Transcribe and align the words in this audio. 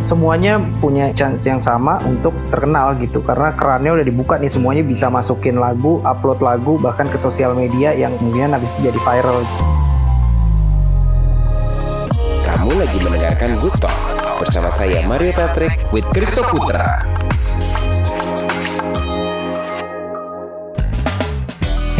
semuanya 0.00 0.56
punya 0.80 1.12
chance 1.12 1.44
yang 1.44 1.60
sama 1.60 2.00
untuk 2.08 2.32
terkenal 2.48 2.96
gitu 2.96 3.20
karena 3.20 3.52
kerannya 3.52 4.00
udah 4.00 4.06
dibuka 4.06 4.34
nih 4.40 4.48
semuanya 4.48 4.82
bisa 4.84 5.12
masukin 5.12 5.60
lagu, 5.60 6.00
upload 6.02 6.40
lagu 6.40 6.80
bahkan 6.80 7.08
ke 7.12 7.20
sosial 7.20 7.52
media 7.52 7.92
yang 7.92 8.12
kemudian 8.16 8.56
habis 8.56 8.72
jadi 8.80 8.96
viral. 9.04 9.44
Kamu 12.40 12.72
lagi 12.76 12.98
mendengarkan 13.04 13.50
Good 13.60 13.76
Talk 13.78 13.98
bersama 14.40 14.72
saya 14.72 15.04
Mario 15.04 15.36
Patrick 15.36 15.76
with 15.92 16.04
Kristo 16.16 16.42
Putra. 16.48 17.04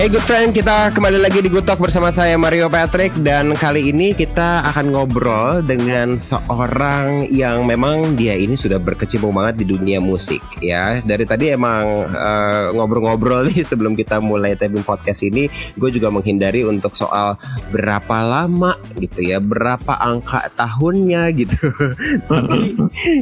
Hey 0.01 0.09
good 0.09 0.25
friend, 0.25 0.57
kita 0.57 0.96
kembali 0.96 1.21
lagi 1.21 1.45
di 1.45 1.53
Good 1.53 1.69
Talk 1.69 1.77
bersama 1.77 2.09
saya 2.09 2.32
Mario 2.41 2.73
Patrick 2.73 3.12
dan 3.21 3.53
kali 3.53 3.93
ini 3.93 4.17
kita 4.17 4.64
akan 4.73 4.96
ngobrol 4.96 5.61
dengan 5.61 6.17
seorang 6.17 7.29
yang 7.29 7.69
memang 7.69 8.17
dia 8.17 8.32
ini 8.32 8.57
sudah 8.57 8.81
berkecimpung 8.81 9.36
banget 9.36 9.61
di 9.61 9.76
dunia 9.76 10.00
musik 10.00 10.40
ya. 10.64 11.04
Dari 11.04 11.29
tadi 11.29 11.53
emang 11.53 12.09
uh, 12.17 12.73
ngobrol-ngobrol 12.73 13.45
nih 13.53 13.61
sebelum 13.61 13.93
kita 13.93 14.25
mulai 14.25 14.57
taping 14.57 14.81
podcast 14.81 15.21
ini, 15.21 15.53
gue 15.76 15.90
juga 15.93 16.09
menghindari 16.09 16.64
untuk 16.64 16.96
soal 16.96 17.37
berapa 17.68 18.25
lama 18.25 18.81
gitu 18.96 19.21
ya, 19.21 19.37
berapa 19.37 20.01
angka 20.01 20.48
tahunnya 20.57 21.29
gitu. 21.37 21.61
tapi 22.32 22.73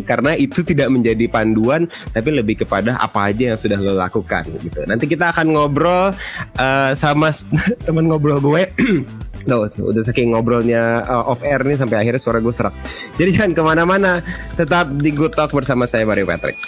karena 0.06 0.38
itu 0.38 0.62
tidak 0.62 0.94
menjadi 0.94 1.26
panduan, 1.26 1.90
tapi 2.14 2.30
lebih 2.30 2.62
kepada 2.62 3.02
apa 3.02 3.34
aja 3.34 3.50
yang 3.50 3.58
sudah 3.58 3.82
lo 3.82 3.98
lakukan 3.98 4.46
gitu. 4.62 4.86
Nanti 4.86 5.10
kita 5.10 5.34
akan 5.34 5.58
ngobrol 5.58 6.14
uh, 6.54 6.67
uh, 6.68 6.90
sama 6.92 7.32
teman 7.88 8.04
ngobrol 8.04 8.38
gue 8.44 8.68
Loh, 9.48 9.64
udah 9.64 10.02
saking 10.04 10.36
ngobrolnya 10.36 11.08
uh, 11.08 11.24
off 11.32 11.40
air 11.40 11.64
nih 11.64 11.80
sampai 11.80 11.96
akhirnya 12.04 12.20
suara 12.20 12.36
gue 12.36 12.52
serak. 12.52 12.74
Jadi 13.16 13.30
jangan 13.32 13.52
ke 13.56 13.62
mana-mana, 13.64 14.20
tetap 14.60 14.92
di 14.92 15.08
Good 15.08 15.32
Talk 15.32 15.56
bersama 15.56 15.88
saya 15.88 16.04
Mario 16.04 16.28
Patrick. 16.28 16.58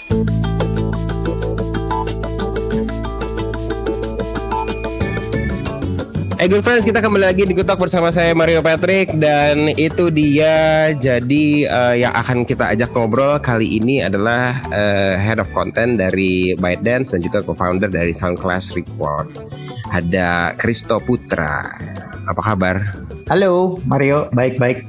Hey 6.41 6.49
good 6.49 6.65
friends, 6.65 6.89
kita 6.89 7.05
kembali 7.05 7.21
lagi 7.21 7.45
di 7.45 7.53
Kutok 7.53 7.85
bersama 7.85 8.09
saya 8.09 8.33
Mario 8.33 8.65
Patrick 8.65 9.13
dan 9.13 9.77
itu 9.77 10.09
dia 10.09 10.89
jadi 10.97 11.45
uh, 11.69 11.93
yang 11.93 12.17
akan 12.17 12.49
kita 12.49 12.65
ajak 12.73 12.97
ngobrol 12.97 13.37
kali 13.45 13.77
ini 13.77 14.01
adalah 14.01 14.57
uh, 14.73 15.21
head 15.21 15.37
of 15.37 15.53
content 15.53 16.01
dari 16.01 16.57
ByteDance 16.57 17.13
dan 17.13 17.21
juga 17.21 17.45
co-founder 17.45 17.93
dari 17.93 18.17
Soundclass 18.17 18.73
Record. 18.73 19.29
Ada 19.93 20.57
Kristo 20.57 20.97
Putra. 21.05 21.77
Apa 22.25 22.41
kabar? 22.41 22.89
Halo 23.29 23.77
Mario, 23.85 24.25
baik-baik. 24.33 24.89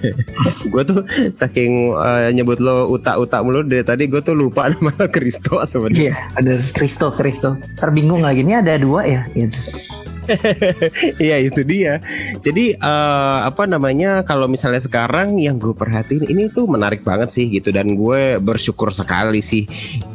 gue 0.72 0.82
tuh 0.88 1.04
saking 1.36 1.92
uh, 1.92 2.32
nyebut 2.32 2.56
lo 2.56 2.88
utak-utak 2.88 3.44
mulu 3.44 3.68
dari 3.68 3.84
tadi 3.84 4.08
gue 4.08 4.24
tuh 4.24 4.32
lupa 4.32 4.64
nama 4.72 4.96
Kristo 5.12 5.60
sebenarnya. 5.60 6.08
Iya, 6.08 6.16
ada 6.40 6.56
Kristo, 6.72 7.12
Kristo. 7.12 7.60
Terbingung 7.76 8.24
lagi 8.24 8.40
ini 8.40 8.56
ada 8.56 8.80
dua 8.80 9.04
ya. 9.04 9.28
Gitu. 9.36 10.09
Iya 11.24 11.36
itu 11.42 11.60
dia. 11.66 12.00
Jadi 12.40 12.76
uh, 12.78 13.38
apa 13.46 13.66
namanya 13.66 14.22
kalau 14.22 14.46
misalnya 14.46 14.80
sekarang 14.82 15.36
yang 15.38 15.58
gue 15.58 15.74
perhatiin 15.74 16.30
ini 16.30 16.48
tuh 16.50 16.66
menarik 16.70 17.02
banget 17.02 17.32
sih 17.34 17.46
gitu 17.50 17.70
dan 17.74 17.94
gue 17.94 18.38
bersyukur 18.40 18.94
sekali 18.94 19.42
sih 19.44 19.66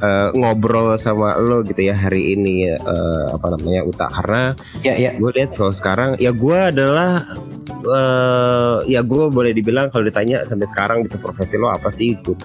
uh, 0.01 0.31
ngobrol 0.35 0.97
sama 0.97 1.37
lo 1.39 1.61
gitu 1.63 1.81
ya 1.85 1.95
hari 1.95 2.35
ini 2.37 2.69
uh, 2.71 3.35
apa 3.35 3.47
namanya 3.55 3.81
Uta 3.85 4.07
karena 4.09 4.43
ya, 4.81 4.93
ya. 4.97 5.11
gue 5.17 5.29
lihat 5.35 5.53
kalau 5.53 5.73
sekarang 5.73 6.09
ya 6.17 6.31
gue 6.31 6.57
adalah 6.57 7.25
uh, 7.85 8.77
ya 8.89 9.01
gue 9.05 9.23
boleh 9.29 9.51
dibilang 9.53 9.89
kalau 9.93 10.05
ditanya 10.05 10.43
sampai 10.47 10.67
sekarang 10.67 10.97
gitu 11.05 11.21
profesi 11.21 11.55
lo 11.59 11.69
apa 11.69 11.89
sih 11.93 12.17
gitu 12.17 12.37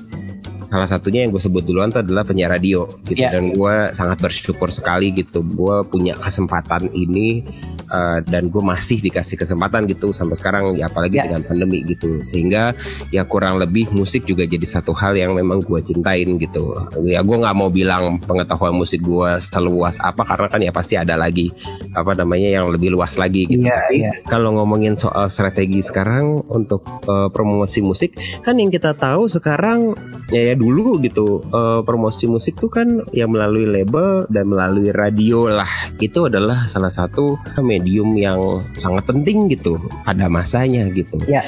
salah 0.70 0.86
satunya 0.86 1.26
yang 1.26 1.34
gue 1.34 1.42
sebut 1.42 1.66
duluan 1.66 1.90
itu 1.90 1.98
adalah 1.98 2.22
penyiar 2.22 2.54
radio 2.54 2.86
gitu 3.02 3.18
yeah. 3.18 3.34
dan 3.34 3.50
gue 3.50 3.74
sangat 3.90 4.22
bersyukur 4.22 4.70
sekali 4.70 5.10
gitu 5.10 5.42
gue 5.42 5.76
punya 5.90 6.14
kesempatan 6.14 6.86
ini 6.94 7.42
uh, 7.90 8.18
dan 8.24 8.48
gue 8.48 8.62
masih 8.62 9.02
dikasih 9.02 9.36
kesempatan 9.36 9.84
gitu 9.90 10.14
sampai 10.14 10.38
sekarang 10.38 10.78
ya 10.78 10.86
apalagi 10.88 11.18
yeah. 11.18 11.26
dengan 11.28 11.42
pandemi 11.44 11.82
gitu 11.84 12.22
sehingga 12.22 12.72
ya 13.10 13.26
kurang 13.26 13.58
lebih 13.58 13.90
musik 13.92 14.24
juga 14.24 14.46
jadi 14.46 14.62
satu 14.64 14.94
hal 14.94 15.18
yang 15.18 15.34
memang 15.34 15.60
gue 15.60 15.80
cintain 15.82 16.38
gitu 16.38 16.78
ya 17.04 17.20
gue 17.20 17.36
nggak 17.36 17.56
mau 17.56 17.68
bilang 17.68 18.22
pengetahuan 18.22 18.72
musik 18.72 19.02
gue 19.02 19.30
seluas 19.42 19.98
apa 20.00 20.22
karena 20.22 20.46
kan 20.48 20.60
ya 20.62 20.72
pasti 20.72 20.94
ada 20.94 21.18
lagi 21.18 21.50
apa 21.92 22.14
namanya 22.14 22.62
yang 22.62 22.66
lebih 22.70 22.94
luas 22.94 23.18
lagi 23.18 23.44
gitu 23.50 23.66
yeah, 23.66 23.82
yeah. 23.90 24.14
kalau 24.30 24.54
ngomongin 24.54 24.94
soal 24.94 25.26
strategi 25.28 25.82
sekarang 25.82 26.46
untuk 26.46 26.86
uh, 27.10 27.28
promosi 27.28 27.82
musik 27.82 28.14
kan 28.40 28.56
yang 28.56 28.70
kita 28.70 28.94
tahu 28.94 29.26
sekarang 29.26 29.92
ya, 30.30 30.52
ya 30.52 30.54
dulu 30.54 31.02
gitu 31.02 31.42
uh, 31.50 31.82
promosi 31.82 32.30
musik 32.30 32.56
tuh 32.56 32.70
kan 32.70 33.02
ya 33.10 33.26
melalui 33.26 33.66
label 33.66 34.30
dan 34.30 34.46
melalui 34.46 34.94
radio 34.94 35.50
lah 35.50 35.68
itu 35.98 36.30
adalah 36.30 36.70
salah 36.70 36.92
satu 36.92 37.40
medium 37.80 38.12
yang 38.12 38.60
sangat 38.76 39.08
penting 39.08 39.48
gitu 39.48 39.80
pada 40.04 40.28
masanya 40.28 40.84
gitu. 40.92 41.16
Ya. 41.24 41.40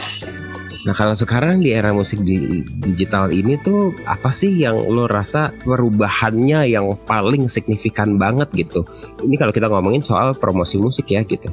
Nah 0.83 0.95
kalau 0.99 1.15
sekarang 1.15 1.63
di 1.63 1.71
era 1.71 1.95
musik 1.95 2.27
di 2.27 2.67
digital 2.83 3.31
ini 3.31 3.55
tuh 3.61 3.95
apa 4.03 4.35
sih 4.35 4.51
yang 4.51 4.75
lo 4.75 5.07
rasa 5.07 5.55
perubahannya 5.63 6.67
yang 6.67 6.99
paling 7.07 7.47
signifikan 7.47 8.19
banget 8.19 8.51
gitu? 8.57 8.83
Ini 9.23 9.39
kalau 9.39 9.55
kita 9.55 9.71
ngomongin 9.71 10.03
soal 10.03 10.35
promosi 10.35 10.83
musik 10.83 11.07
ya 11.13 11.23
gitu. 11.23 11.53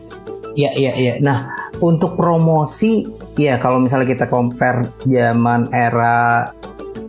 Iya 0.58 0.72
iya 0.74 0.92
iya. 0.98 1.14
Nah 1.22 1.70
untuk 1.78 2.18
promosi 2.18 3.06
ya 3.38 3.62
kalau 3.62 3.78
misalnya 3.78 4.10
kita 4.10 4.26
compare 4.26 4.90
zaman 5.06 5.70
era 5.70 6.50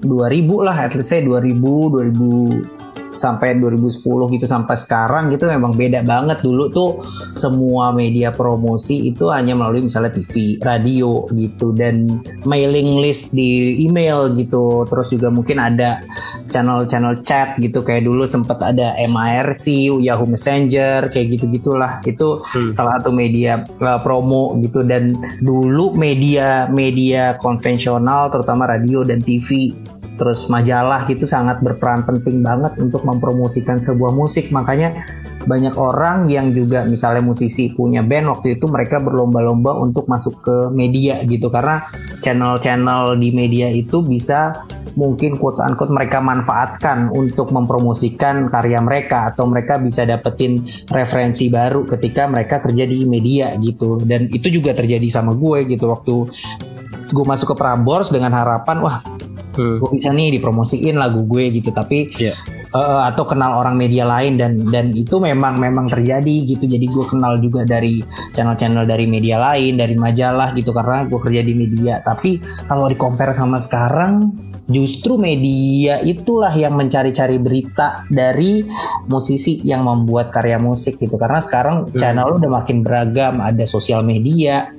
2000 0.04 0.66
lah 0.66 0.76
at 0.76 0.92
least 0.92 1.12
saya 1.12 1.25
2000 1.25 1.56
2000 1.56 2.79
sampai 3.20 3.60
2010 3.60 4.32
gitu 4.32 4.47
sampai 4.48 4.76
sekarang 4.81 5.28
gitu 5.28 5.44
memang 5.53 5.76
beda 5.76 6.00
banget. 6.00 6.41
Dulu 6.41 6.72
tuh 6.72 7.04
semua 7.36 7.92
media 7.92 8.32
promosi 8.32 9.12
itu 9.12 9.28
hanya 9.28 9.53
melalui 9.53 9.84
misalnya 9.84 10.16
TV, 10.16 10.56
radio 10.64 11.28
gitu 11.36 11.76
dan 11.76 12.25
mailing 12.48 13.04
list 13.04 13.36
di 13.36 13.76
email 13.84 14.32
gitu. 14.32 14.88
Terus 14.88 15.12
juga 15.12 15.28
mungkin 15.28 15.60
ada 15.60 16.00
channel-channel 16.48 17.20
chat 17.28 17.60
gitu 17.60 17.84
kayak 17.84 18.09
dulu 18.09 18.25
sempat 18.25 18.64
ada 18.64 18.97
MIRC, 18.97 20.00
Yahoo 20.00 20.25
Messenger 20.25 21.12
kayak 21.12 21.36
gitu 21.36 21.44
gitulah 21.53 22.00
itu 22.09 22.41
hmm. 22.41 22.72
salah 22.72 22.98
satu 22.98 23.12
media 23.12 23.69
uh, 23.84 24.00
promo 24.00 24.56
gitu. 24.64 24.80
Dan 24.80 25.12
dulu 25.44 25.92
media 25.92 26.64
media 26.72 27.36
konvensional 27.36 28.32
terutama 28.32 28.64
radio 28.64 29.04
dan 29.04 29.20
TV 29.20 29.76
terus 30.20 30.53
majalah 30.53 31.08
gitu 31.08 31.25
sangat 31.25 31.64
berperan 31.64 32.04
penting 32.04 32.44
banget 32.44 32.76
untuk 32.76 33.00
mempromosikan 33.08 33.81
sebuah 33.81 34.12
musik. 34.12 34.53
Makanya 34.53 35.00
banyak 35.48 35.72
orang 35.81 36.28
yang 36.28 36.53
juga 36.53 36.84
misalnya 36.84 37.25
musisi 37.25 37.72
punya 37.72 38.04
band 38.04 38.28
waktu 38.28 38.60
itu 38.60 38.69
mereka 38.69 39.00
berlomba-lomba 39.00 39.80
untuk 39.80 40.04
masuk 40.12 40.44
ke 40.44 40.56
media 40.76 41.25
gitu. 41.25 41.48
Karena 41.48 41.80
channel-channel 42.20 43.16
di 43.16 43.32
media 43.32 43.72
itu 43.72 44.04
bisa 44.04 44.69
mungkin 45.00 45.41
quotes 45.41 45.64
unquote 45.64 45.88
mereka 45.88 46.20
manfaatkan 46.20 47.09
untuk 47.16 47.54
mempromosikan 47.56 48.50
karya 48.53 48.84
mereka 48.84 49.32
atau 49.32 49.48
mereka 49.48 49.80
bisa 49.80 50.04
dapetin 50.04 50.66
referensi 50.92 51.48
baru 51.48 51.88
ketika 51.88 52.28
mereka 52.28 52.60
kerja 52.60 52.84
di 52.84 53.09
media 53.09 53.56
gitu. 53.56 53.97
Dan 54.04 54.28
itu 54.28 54.53
juga 54.53 54.76
terjadi 54.76 55.09
sama 55.09 55.32
gue 55.32 55.64
gitu. 55.64 55.88
Waktu 55.88 56.14
gue 57.10 57.25
masuk 57.25 57.54
ke 57.54 57.56
Prambors 57.56 58.12
dengan 58.12 58.36
harapan 58.36 58.76
wah 58.84 59.00
hmm. 59.56 59.76
gue 59.80 59.90
bisa 59.94 60.10
nih 60.14 60.38
dipromosiin 60.38 60.96
lagu 60.98 61.24
gue 61.26 61.50
gitu 61.54 61.70
tapi 61.74 62.10
yeah. 62.18 62.30
Iya. 62.30 62.34
uh, 62.76 63.02
atau 63.10 63.26
kenal 63.26 63.58
orang 63.58 63.74
media 63.74 64.06
lain 64.06 64.38
dan 64.38 64.62
dan 64.70 64.94
itu 64.94 65.18
memang 65.18 65.58
memang 65.58 65.90
terjadi 65.90 66.46
gitu 66.46 66.70
jadi 66.70 66.86
gue 66.86 67.04
kenal 67.10 67.40
juga 67.42 67.66
dari 67.66 68.04
channel-channel 68.36 68.86
dari 68.86 69.10
media 69.10 69.40
lain 69.40 69.80
dari 69.80 69.98
majalah 69.98 70.54
gitu 70.54 70.70
karena 70.70 71.08
gue 71.08 71.18
kerja 71.18 71.42
di 71.42 71.54
media 71.56 71.98
tapi 72.04 72.38
kalau 72.70 72.86
di 72.86 72.94
compare 72.94 73.34
sama 73.34 73.58
sekarang 73.58 74.30
justru 74.70 75.18
media 75.18 75.98
itulah 76.06 76.54
yang 76.54 76.78
mencari-cari 76.78 77.42
berita 77.42 78.06
dari 78.06 78.62
musisi 79.10 79.58
yang 79.66 79.82
membuat 79.82 80.30
karya 80.30 80.62
musik 80.62 81.03
gitu 81.03 81.18
karena 81.18 81.42
sekarang 81.42 81.91
hmm. 81.91 81.98
channel 81.98 82.38
udah 82.38 82.50
makin 82.62 82.86
beragam 82.86 83.42
ada 83.42 83.66
sosial 83.66 84.06
media 84.06 84.70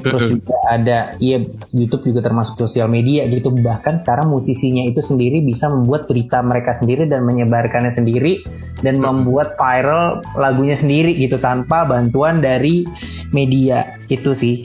terus 0.00 0.34
juga 0.34 0.54
ada 0.70 1.14
ya 1.18 1.42
YouTube 1.74 2.14
juga 2.14 2.24
termasuk 2.24 2.58
sosial 2.58 2.86
media 2.88 3.26
gitu. 3.26 3.50
Bahkan 3.50 4.00
sekarang 4.00 4.30
musisinya 4.30 4.86
itu 4.86 5.02
sendiri 5.02 5.42
bisa 5.42 5.68
membuat 5.68 6.06
berita 6.06 6.40
mereka 6.40 6.72
sendiri 6.72 7.06
dan 7.06 7.26
menyebarkannya 7.26 7.90
sendiri 7.90 8.42
dan 8.82 9.02
membuat 9.02 9.58
viral 9.58 10.22
lagunya 10.38 10.78
sendiri 10.78 11.14
gitu 11.18 11.36
tanpa 11.42 11.82
bantuan 11.84 12.38
dari 12.38 12.86
media. 13.34 13.82
Itu 14.08 14.32
sih. 14.32 14.64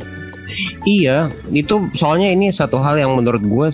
Iya, 0.88 1.28
itu 1.52 1.92
soalnya 2.00 2.32
ini 2.32 2.48
satu 2.48 2.80
hal 2.80 2.96
yang 2.96 3.12
menurut 3.20 3.44
gue, 3.44 3.68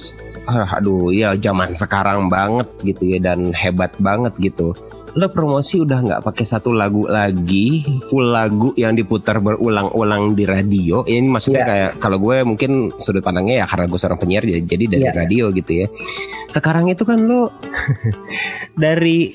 aduh 0.50 1.14
ya 1.14 1.38
zaman 1.38 1.78
sekarang 1.78 2.26
banget 2.26 2.66
gitu 2.82 3.06
ya 3.06 3.22
dan 3.22 3.54
hebat 3.54 3.94
banget 4.02 4.34
gitu. 4.42 4.74
Lo 5.18 5.28
promosi 5.34 5.82
udah 5.82 6.00
nggak 6.06 6.22
pakai 6.22 6.46
satu 6.46 6.76
lagu 6.76 7.10
lagi 7.10 7.82
full 8.10 8.30
lagu 8.30 8.76
yang 8.78 8.94
diputar 8.94 9.42
berulang-ulang 9.42 10.38
di 10.38 10.46
radio 10.46 11.02
ini 11.10 11.26
maksudnya 11.26 11.62
yeah. 11.64 11.70
kayak 11.70 11.92
kalau 11.98 12.18
gue 12.22 12.46
mungkin 12.46 12.94
sudut 13.02 13.26
pandangnya 13.26 13.64
ya 13.64 13.66
karena 13.66 13.86
gue 13.90 14.00
seorang 14.00 14.20
penyiar 14.22 14.44
jadi 14.46 14.86
dari 14.86 15.08
yeah. 15.10 15.16
radio 15.16 15.50
gitu 15.50 15.72
ya 15.86 15.88
sekarang 16.54 16.92
itu 16.92 17.02
kan 17.08 17.26
lo 17.26 17.50
dari 18.84 19.34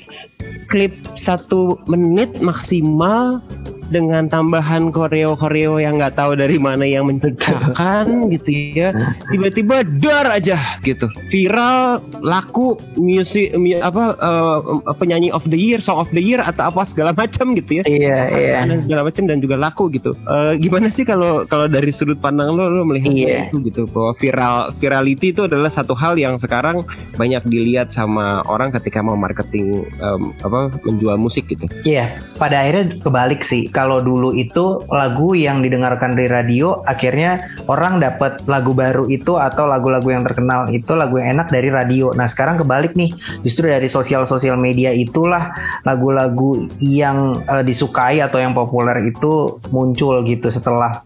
klip 0.71 0.94
satu 1.19 1.82
menit 1.91 2.38
maksimal 2.38 3.43
dengan 3.89 4.27
tambahan 4.29 4.89
koreo-koreo 4.89 5.81
yang 5.81 6.01
nggak 6.01 6.17
tahu 6.17 6.37
dari 6.39 6.57
mana 6.57 6.85
yang 6.89 7.09
menciptakan 7.09 8.07
gitu 8.35 8.51
ya. 8.77 8.91
Tiba-tiba 9.31 9.85
dar 10.01 10.33
aja 10.33 10.59
gitu. 10.81 11.09
Viral 11.29 12.01
laku 12.25 12.77
musik 12.97 13.53
apa 13.81 14.17
uh, 14.21 14.59
penyanyi 14.97 15.29
of 15.35 15.45
the 15.49 15.59
year 15.59 15.81
song 15.81 16.01
of 16.01 16.11
the 16.13 16.23
year 16.23 16.41
atau 16.41 16.73
apa 16.73 16.83
segala 16.89 17.11
macam 17.21 17.53
gitu 17.57 17.81
ya. 17.81 17.85
Iya 17.85 18.19
iya. 18.35 18.57
Segala 18.85 19.03
macam 19.07 19.23
dan 19.29 19.39
juga 19.41 19.57
laku 19.61 19.93
gitu. 19.93 20.17
Uh, 20.25 20.57
gimana 20.57 20.89
sih 20.89 21.05
kalau 21.05 21.45
kalau 21.49 21.69
dari 21.69 21.93
sudut 21.93 22.19
pandang 22.21 22.53
lo 22.53 22.69
lo 22.71 22.83
melihat 22.87 23.13
iya. 23.13 23.49
itu 23.49 23.61
gitu 23.69 23.89
bahwa 23.91 24.13
viral 24.17 24.57
virality 24.77 25.33
itu 25.33 25.45
adalah 25.47 25.69
satu 25.69 25.93
hal 25.97 26.17
yang 26.17 26.37
sekarang 26.41 26.85
banyak 27.17 27.43
dilihat 27.49 27.93
sama 27.93 28.41
orang 28.49 28.73
ketika 28.75 29.01
mau 29.01 29.17
marketing 29.17 29.87
um, 30.01 30.33
apa 30.41 30.73
menjual 30.85 31.17
musik 31.21 31.49
gitu. 31.49 31.69
Iya 31.85 32.17
pada 32.37 32.67
akhirnya 32.67 32.99
kebalik 33.01 33.41
sih 33.47 33.71
kalau 33.75 33.99
dulu 33.99 34.31
itu 34.31 34.87
lagu 34.87 35.35
yang 35.35 35.61
didengarkan 35.61 36.15
di 36.15 36.31
radio 36.31 36.79
akhirnya 36.87 37.43
orang 37.67 37.99
dapat 37.99 38.38
lagu 38.47 38.71
baru 38.71 39.11
itu 39.11 39.35
atau 39.35 39.67
lagu-lagu 39.67 40.06
yang 40.15 40.23
terkenal 40.23 40.71
itu 40.71 40.94
lagu 40.94 41.19
yang 41.19 41.37
enak 41.43 41.50
dari 41.50 41.75
radio. 41.75 42.15
Nah 42.15 42.31
sekarang 42.31 42.62
kebalik 42.62 42.94
nih 42.94 43.11
justru 43.43 43.67
dari 43.67 43.91
sosial-sosial 43.91 44.55
media 44.55 44.94
itulah 44.94 45.50
lagu-lagu 45.82 46.71
yang 46.79 47.43
uh, 47.50 47.67
disukai 47.67 48.23
atau 48.23 48.38
yang 48.38 48.55
populer 48.55 49.11
itu 49.11 49.59
muncul 49.75 50.23
gitu 50.23 50.49
setelah 50.55 51.03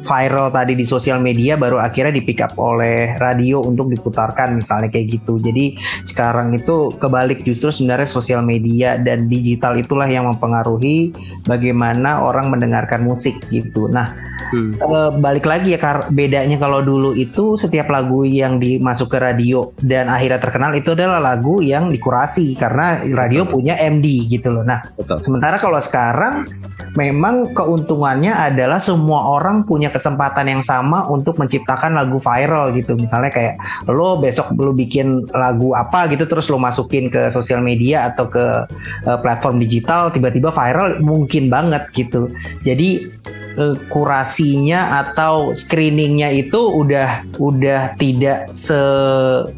viral 0.00 0.50
tadi 0.50 0.74
di 0.74 0.82
sosial 0.82 1.22
media 1.22 1.54
baru 1.54 1.78
akhirnya 1.78 2.14
di 2.18 2.22
pick 2.24 2.42
up 2.42 2.56
oleh 2.58 3.14
radio 3.20 3.62
untuk 3.62 3.92
diputarkan 3.92 4.58
misalnya 4.58 4.90
kayak 4.90 5.20
gitu. 5.20 5.38
Jadi 5.38 5.78
sekarang 6.08 6.56
itu 6.56 6.90
kebalik 6.98 7.46
justru 7.46 7.70
sebenarnya 7.70 8.08
sosial 8.10 8.42
media 8.42 8.98
dan 8.98 9.30
digital 9.30 9.78
itulah 9.78 10.10
yang 10.10 10.26
mempengaruhi 10.26 11.14
bagaimana 11.46 12.09
orang 12.18 12.50
mendengarkan 12.50 13.06
musik 13.06 13.38
gitu. 13.54 13.86
Nah, 13.86 14.10
hmm. 14.50 14.82
e, 14.82 14.98
balik 15.22 15.46
lagi 15.46 15.76
ya 15.76 15.78
kar 15.78 16.10
bedanya 16.10 16.58
kalau 16.58 16.82
dulu 16.82 17.14
itu 17.14 17.54
setiap 17.54 17.86
lagu 17.86 18.26
yang 18.26 18.58
dimasuk 18.58 19.14
ke 19.14 19.18
radio 19.22 19.70
dan 19.78 20.10
akhirnya 20.10 20.42
terkenal 20.42 20.74
itu 20.74 20.98
adalah 20.98 21.22
lagu 21.22 21.62
yang 21.62 21.86
dikurasi 21.94 22.58
karena 22.58 22.98
radio 23.14 23.46
Betul. 23.46 23.54
punya 23.54 23.74
MD 23.78 24.26
gitu 24.26 24.50
loh. 24.50 24.66
Nah, 24.66 24.82
Betul. 24.98 25.22
sementara 25.22 25.62
kalau 25.62 25.78
sekarang 25.78 26.48
memang 26.98 27.54
keuntungannya 27.54 28.34
adalah 28.34 28.82
semua 28.82 29.30
orang 29.38 29.62
punya 29.62 29.92
kesempatan 29.92 30.50
yang 30.50 30.62
sama 30.66 31.06
untuk 31.06 31.38
menciptakan 31.38 31.94
lagu 31.94 32.18
viral 32.18 32.74
gitu. 32.74 32.98
Misalnya 32.98 33.30
kayak 33.30 33.54
lo 33.86 34.18
besok 34.18 34.56
lo 34.58 34.74
bikin 34.74 35.28
lagu 35.30 35.76
apa 35.76 36.10
gitu 36.10 36.26
terus 36.26 36.50
lo 36.50 36.58
masukin 36.58 37.12
ke 37.12 37.30
sosial 37.30 37.62
media 37.62 38.10
atau 38.10 38.26
ke 38.26 38.44
uh, 39.06 39.18
platform 39.20 39.62
digital 39.62 40.10
tiba-tiba 40.10 40.50
viral 40.50 40.98
mungkin 41.02 41.52
banget 41.52 41.86
gitu. 42.00 42.32
Jadi 42.64 43.04
uh, 43.60 43.76
kurasinya 43.92 45.04
atau 45.04 45.52
screeningnya 45.52 46.32
itu 46.32 46.58
udah 46.58 47.28
udah 47.36 48.00
tidak 48.00 48.48
se 48.56 48.80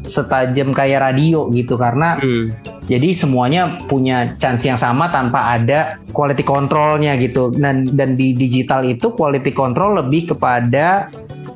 setajam 0.03 0.75
kayak 0.75 1.01
radio 1.13 1.47
gitu 1.51 1.79
karena 1.79 2.19
hmm 2.19 2.73
jadi 2.83 3.15
semuanya 3.15 3.79
punya 3.87 4.35
chance 4.35 4.67
yang 4.67 4.75
sama 4.75 5.07
tanpa 5.07 5.55
ada 5.55 5.95
quality 6.11 6.43
controlnya 6.43 7.15
gitu. 7.15 7.55
Dan 7.55 7.95
dan 7.95 8.19
di 8.19 8.35
digital 8.35 8.83
itu 8.83 9.15
quality 9.15 9.55
control 9.55 10.03
lebih 10.03 10.35
kepada 10.35 11.07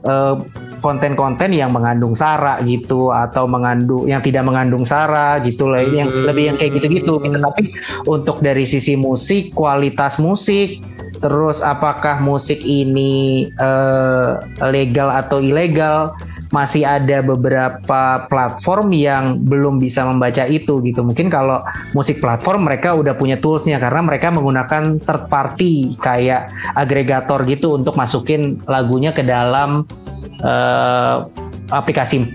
uh, 0.08 0.40
konten-konten 0.80 1.54
yang 1.54 1.74
mengandung 1.74 2.14
sara 2.14 2.62
gitu 2.64 3.10
atau 3.14 3.50
mengandung 3.50 4.06
yang 4.06 4.22
tidak 4.22 4.44
mengandung 4.46 4.84
sara 4.86 5.42
gitu 5.42 5.70
loh 5.70 5.82
yang 5.82 6.10
lebih 6.10 6.54
yang 6.54 6.58
kayak 6.58 6.78
gitu-gitu 6.78 7.20
gitu. 7.22 7.38
tapi 7.38 7.74
untuk 8.06 8.40
dari 8.42 8.64
sisi 8.64 8.94
musik 8.96 9.54
kualitas 9.54 10.22
musik 10.22 10.82
terus 11.18 11.66
apakah 11.66 12.22
musik 12.22 12.62
ini 12.62 13.48
uh, 13.58 14.38
legal 14.70 15.10
atau 15.10 15.42
ilegal 15.42 16.14
masih 16.52 16.88
ada 16.88 17.20
beberapa 17.20 18.28
platform 18.32 18.96
yang 18.96 19.24
belum 19.44 19.84
bisa 19.84 20.08
membaca 20.08 20.48
itu 20.48 20.80
gitu. 20.84 21.04
Mungkin 21.04 21.28
kalau 21.28 21.64
musik 21.92 22.24
platform 22.24 22.68
mereka 22.68 22.96
udah 22.96 23.20
punya 23.20 23.36
toolsnya 23.40 23.80
karena 23.84 24.02
mereka 24.04 24.32
menggunakan 24.32 25.00
third 25.02 25.28
party 25.28 26.00
kayak 26.00 26.48
agregator 26.76 27.44
gitu 27.44 27.76
untuk 27.76 28.00
masukin 28.00 28.60
lagunya 28.64 29.12
ke 29.12 29.24
dalam 29.28 29.84
uh, 30.44 31.26
aplikasi 31.72 32.28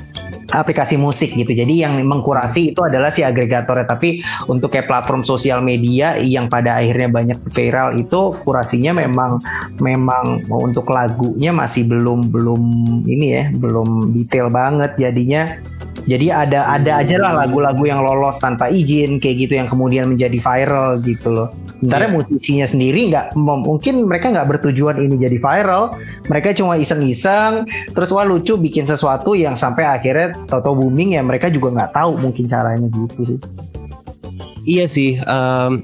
aplikasi 0.52 1.00
musik 1.00 1.32
gitu. 1.32 1.52
Jadi 1.52 1.80
yang 1.80 1.96
mengkurasi 1.96 2.76
itu 2.76 2.80
adalah 2.84 3.08
si 3.08 3.24
agregatornya. 3.24 3.88
Tapi 3.88 4.20
untuk 4.52 4.72
kayak 4.72 4.88
platform 4.88 5.24
sosial 5.24 5.64
media 5.64 6.20
yang 6.20 6.52
pada 6.52 6.76
akhirnya 6.76 7.08
banyak 7.08 7.38
viral 7.56 7.96
itu 7.96 8.36
kurasinya 8.44 8.92
memang 8.92 9.40
memang 9.80 10.44
untuk 10.52 10.92
lagunya 10.92 11.56
masih 11.56 11.88
belum 11.88 12.28
belum 12.28 12.62
ini 13.08 13.26
ya, 13.32 13.44
belum 13.56 14.12
detail 14.12 14.52
banget 14.52 14.92
jadinya 15.00 15.56
jadi 16.02 16.34
ada 16.34 16.66
ada 16.66 17.04
aja 17.04 17.16
lah 17.20 17.32
lagu-lagu 17.46 17.86
yang 17.86 18.02
lolos 18.02 18.42
tanpa 18.42 18.66
izin 18.72 19.22
kayak 19.22 19.46
gitu 19.46 19.52
yang 19.54 19.68
kemudian 19.70 20.10
menjadi 20.10 20.38
viral 20.40 20.98
gitu 21.04 21.30
loh. 21.30 21.48
Sementara 21.82 22.06
yeah. 22.06 22.14
musisinya 22.14 22.66
sendiri 22.70 23.10
nggak 23.10 23.34
mungkin 23.34 24.06
mereka 24.06 24.30
nggak 24.30 24.46
bertujuan 24.46 25.02
ini 25.02 25.18
jadi 25.18 25.34
viral, 25.34 25.98
mereka 26.30 26.54
cuma 26.54 26.78
iseng-iseng, 26.78 27.66
terus 27.90 28.14
wah 28.14 28.22
lucu 28.22 28.54
bikin 28.54 28.86
sesuatu 28.86 29.34
yang 29.34 29.58
sampai 29.58 29.90
akhirnya 29.90 30.38
toto 30.46 30.78
booming 30.78 31.18
ya 31.18 31.26
mereka 31.26 31.50
juga 31.50 31.74
nggak 31.74 31.90
tahu 31.90 32.22
mungkin 32.22 32.46
caranya 32.46 32.86
gitu 32.86 33.34
sih. 33.34 33.38
Iya 34.62 34.86
sih, 34.86 35.18
um, 35.26 35.82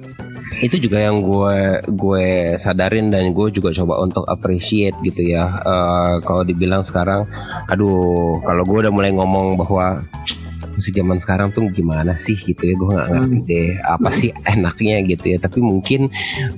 itu 0.62 0.78
juga 0.78 1.02
yang 1.02 1.18
gue 1.18 1.82
gue 1.90 2.54
sadarin 2.62 3.10
dan 3.10 3.34
gue 3.34 3.50
juga 3.50 3.74
coba 3.74 3.98
untuk 3.98 4.22
appreciate 4.30 4.94
gitu 5.02 5.34
ya. 5.34 5.50
Uh, 5.66 6.22
kalau 6.22 6.46
dibilang 6.46 6.86
sekarang, 6.86 7.26
aduh, 7.66 8.38
kalau 8.46 8.62
gue 8.62 8.86
udah 8.86 8.94
mulai 8.94 9.10
ngomong 9.10 9.58
bahwa 9.58 10.06
musik 10.78 10.94
zaman 10.94 11.18
sekarang 11.18 11.50
tuh 11.50 11.66
gimana 11.74 12.14
sih 12.14 12.38
gitu 12.38 12.62
ya 12.70 12.74
gue 12.78 12.86
nggak 12.86 13.08
ngerti 13.10 13.34
hmm. 13.34 13.48
deh 13.50 13.70
apa 13.82 14.08
sih 14.14 14.30
enaknya 14.46 14.96
gitu 15.10 15.24
ya 15.34 15.38
tapi 15.42 15.58
mungkin 15.58 16.06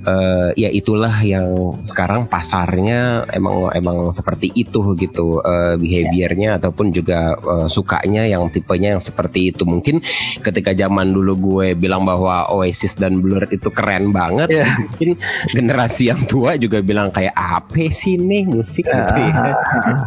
uh, 0.05 0.53
ya 0.53 0.69
itulah 0.69 1.25
yang 1.25 1.73
sekarang 1.89 2.29
pasarnya 2.29 3.25
emang 3.33 3.73
emang 3.73 4.13
seperti 4.13 4.53
itu 4.53 4.93
gitu 5.01 5.41
uh, 5.41 5.73
behaviornya 5.81 6.61
ataupun 6.61 6.93
juga 6.93 7.33
uh, 7.41 7.65
sukanya 7.65 8.29
yang 8.29 8.45
tipenya 8.53 8.93
yang 8.93 9.01
seperti 9.01 9.49
itu 9.49 9.65
mungkin 9.65 10.05
ketika 10.45 10.77
zaman 10.77 11.09
dulu 11.09 11.33
gue 11.57 11.67
bilang 11.73 12.05
bahwa 12.05 12.45
Oasis 12.53 13.01
dan 13.01 13.25
Blur 13.25 13.49
itu 13.49 13.73
keren 13.73 14.13
banget 14.13 14.53
yeah. 14.53 14.69
mungkin 14.77 15.17
generasi 15.49 16.13
yang 16.13 16.21
tua 16.29 16.61
juga 16.61 16.77
bilang 16.85 17.09
kayak 17.09 17.33
apa 17.33 17.89
sih 17.89 18.21
nih 18.21 18.45
musik 18.45 18.85
gitu 18.85 19.17
ya 19.17 19.57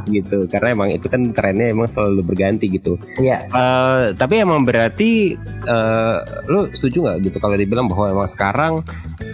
gitu 0.07 0.39
karena 0.47 0.69
emang 0.71 0.89
itu 0.95 1.07
kan 1.11 1.35
trennya 1.35 1.75
emang 1.75 1.91
selalu 1.91 2.23
berganti 2.23 2.71
gitu 2.71 2.95
yeah. 3.19 3.35
Iya. 3.35 4.04
Uh, 4.05 4.13
tapi 4.13 4.45
emang 4.45 4.69
berarti 4.69 5.33
uh, 5.65 6.21
lu 6.53 6.69
setuju 6.77 7.09
nggak 7.09 7.19
gitu 7.33 7.37
kalau 7.41 7.57
dibilang 7.57 7.89
bahwa 7.89 8.13
emang 8.13 8.29
sekarang 8.29 8.85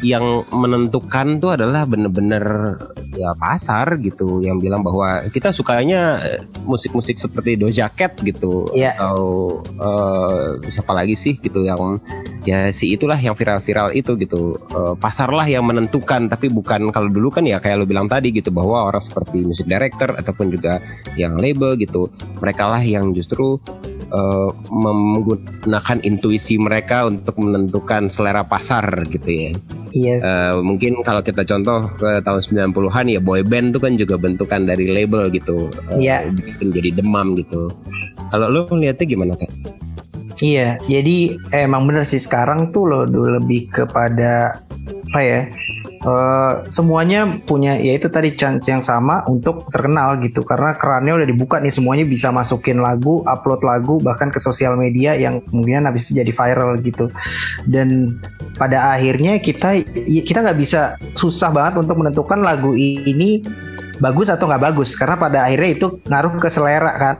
yang 0.07 0.47
menentukan 0.55 1.43
tuh 1.43 1.59
adalah 1.59 1.83
bener-bener 1.85 2.79
ya 3.19 3.35
pasar 3.35 3.99
gitu 3.99 4.41
yang 4.41 4.63
bilang 4.63 4.87
bahwa 4.87 5.27
kita 5.29 5.51
sukanya 5.51 6.23
musik-musik 6.65 7.19
seperti 7.19 7.59
Doja 7.59 7.91
Cat 7.91 8.17
gitu 8.23 8.71
yeah. 8.73 8.95
atau 8.97 9.59
uh, 9.77 10.63
siapa 10.71 10.95
lagi 10.95 11.19
sih 11.19 11.37
gitu 11.37 11.67
yang 11.67 11.99
ya 12.47 12.73
si 12.73 12.95
itulah 12.95 13.19
yang 13.19 13.37
viral-viral 13.37 13.93
itu 13.93 14.17
gitu 14.17 14.57
uh, 14.73 14.95
pasar 14.97 15.29
lah 15.35 15.45
yang 15.45 15.67
menentukan 15.67 16.31
tapi 16.31 16.49
bukan 16.49 16.89
kalau 16.95 17.11
dulu 17.11 17.29
kan 17.29 17.45
ya 17.45 17.61
kayak 17.61 17.83
lo 17.83 17.85
bilang 17.85 18.09
tadi 18.09 18.33
gitu 18.33 18.49
bahwa 18.55 18.89
orang 18.89 19.03
seperti 19.03 19.45
musik 19.45 19.69
director 19.69 20.17
ataupun 20.17 20.49
juga 20.49 20.81
yang 21.19 21.37
label 21.37 21.77
gitu 21.77 22.09
mereka 22.41 22.71
lah 22.71 22.81
yang 22.81 23.13
justru 23.13 23.61
uh, 24.11 24.51
menggunakan 24.71 25.99
intuisi 26.07 26.59
mereka 26.61 27.07
untuk 27.07 27.39
menentukan 27.41 28.11
selera 28.11 28.47
pasar 28.47 28.87
gitu 29.11 29.31
ya. 29.31 29.51
Yes. 29.91 30.23
Uh, 30.23 30.63
mungkin 30.63 31.03
kalau 31.03 31.23
kita 31.23 31.43
contoh 31.43 31.91
ke 31.99 32.23
tahun 32.23 32.71
90-an 32.71 33.07
ya 33.11 33.21
boy 33.23 33.43
band 33.43 33.75
itu 33.75 33.79
kan 33.83 33.93
juga 33.99 34.15
bentukan 34.19 34.67
dari 34.67 34.87
label 34.87 35.31
gitu. 35.35 35.71
Iya. 35.97 36.31
Uh, 36.31 36.35
yeah. 36.35 36.63
Jadi 36.63 37.03
demam 37.03 37.35
gitu. 37.35 37.71
Kalau 38.31 38.47
lo 38.47 38.67
melihatnya 38.71 39.07
gimana 39.07 39.35
kan? 39.35 39.51
Iya, 40.41 40.81
jadi 40.89 41.37
emang 41.53 41.85
bener 41.85 42.09
sih 42.09 42.17
sekarang 42.17 42.73
tuh 42.73 42.89
lo 42.89 43.05
lebih 43.05 43.69
kepada 43.69 44.65
apa 45.13 45.21
ya? 45.21 45.41
Uh, 46.05 46.65
semuanya 46.73 47.29
punya 47.45 47.77
ya 47.77 47.97
itu 47.97 48.09
tadi 48.09 48.37
chance 48.37 48.69
yang 48.69 48.81
sama 48.81 49.25
untuk 49.29 49.69
terkenal 49.69 50.21
gitu 50.25 50.45
karena 50.45 50.77
kerannya 50.77 51.21
udah 51.21 51.29
dibuka 51.29 51.57
nih 51.61 51.73
semuanya 51.73 52.05
bisa 52.09 52.33
masukin 52.33 52.81
lagu, 52.81 53.21
upload 53.29 53.61
lagu 53.65 54.01
bahkan 54.01 54.33
ke 54.33 54.41
sosial 54.41 54.77
media 54.77 55.17
yang 55.17 55.45
kemudian 55.45 55.85
habis 55.85 56.09
itu 56.09 56.21
jadi 56.21 56.33
viral 56.33 56.81
gitu. 56.81 57.13
Dan 57.69 58.21
pada 58.57 58.97
akhirnya 58.97 59.41
kita 59.41 59.81
kita 60.05 60.39
nggak 60.45 60.59
bisa 60.61 60.97
susah 61.17 61.53
banget 61.53 61.81
untuk 61.81 62.01
menentukan 62.01 62.41
lagu 62.41 62.77
ini 62.77 63.41
bagus 64.01 64.33
atau 64.33 64.49
nggak 64.49 64.63
bagus. 64.73 64.97
Karena 64.97 65.21
pada 65.21 65.47
akhirnya 65.47 65.71
itu 65.77 65.87
ngaruh 66.09 66.33
ke 66.41 66.49
selera 66.49 66.93
kan. 66.97 67.15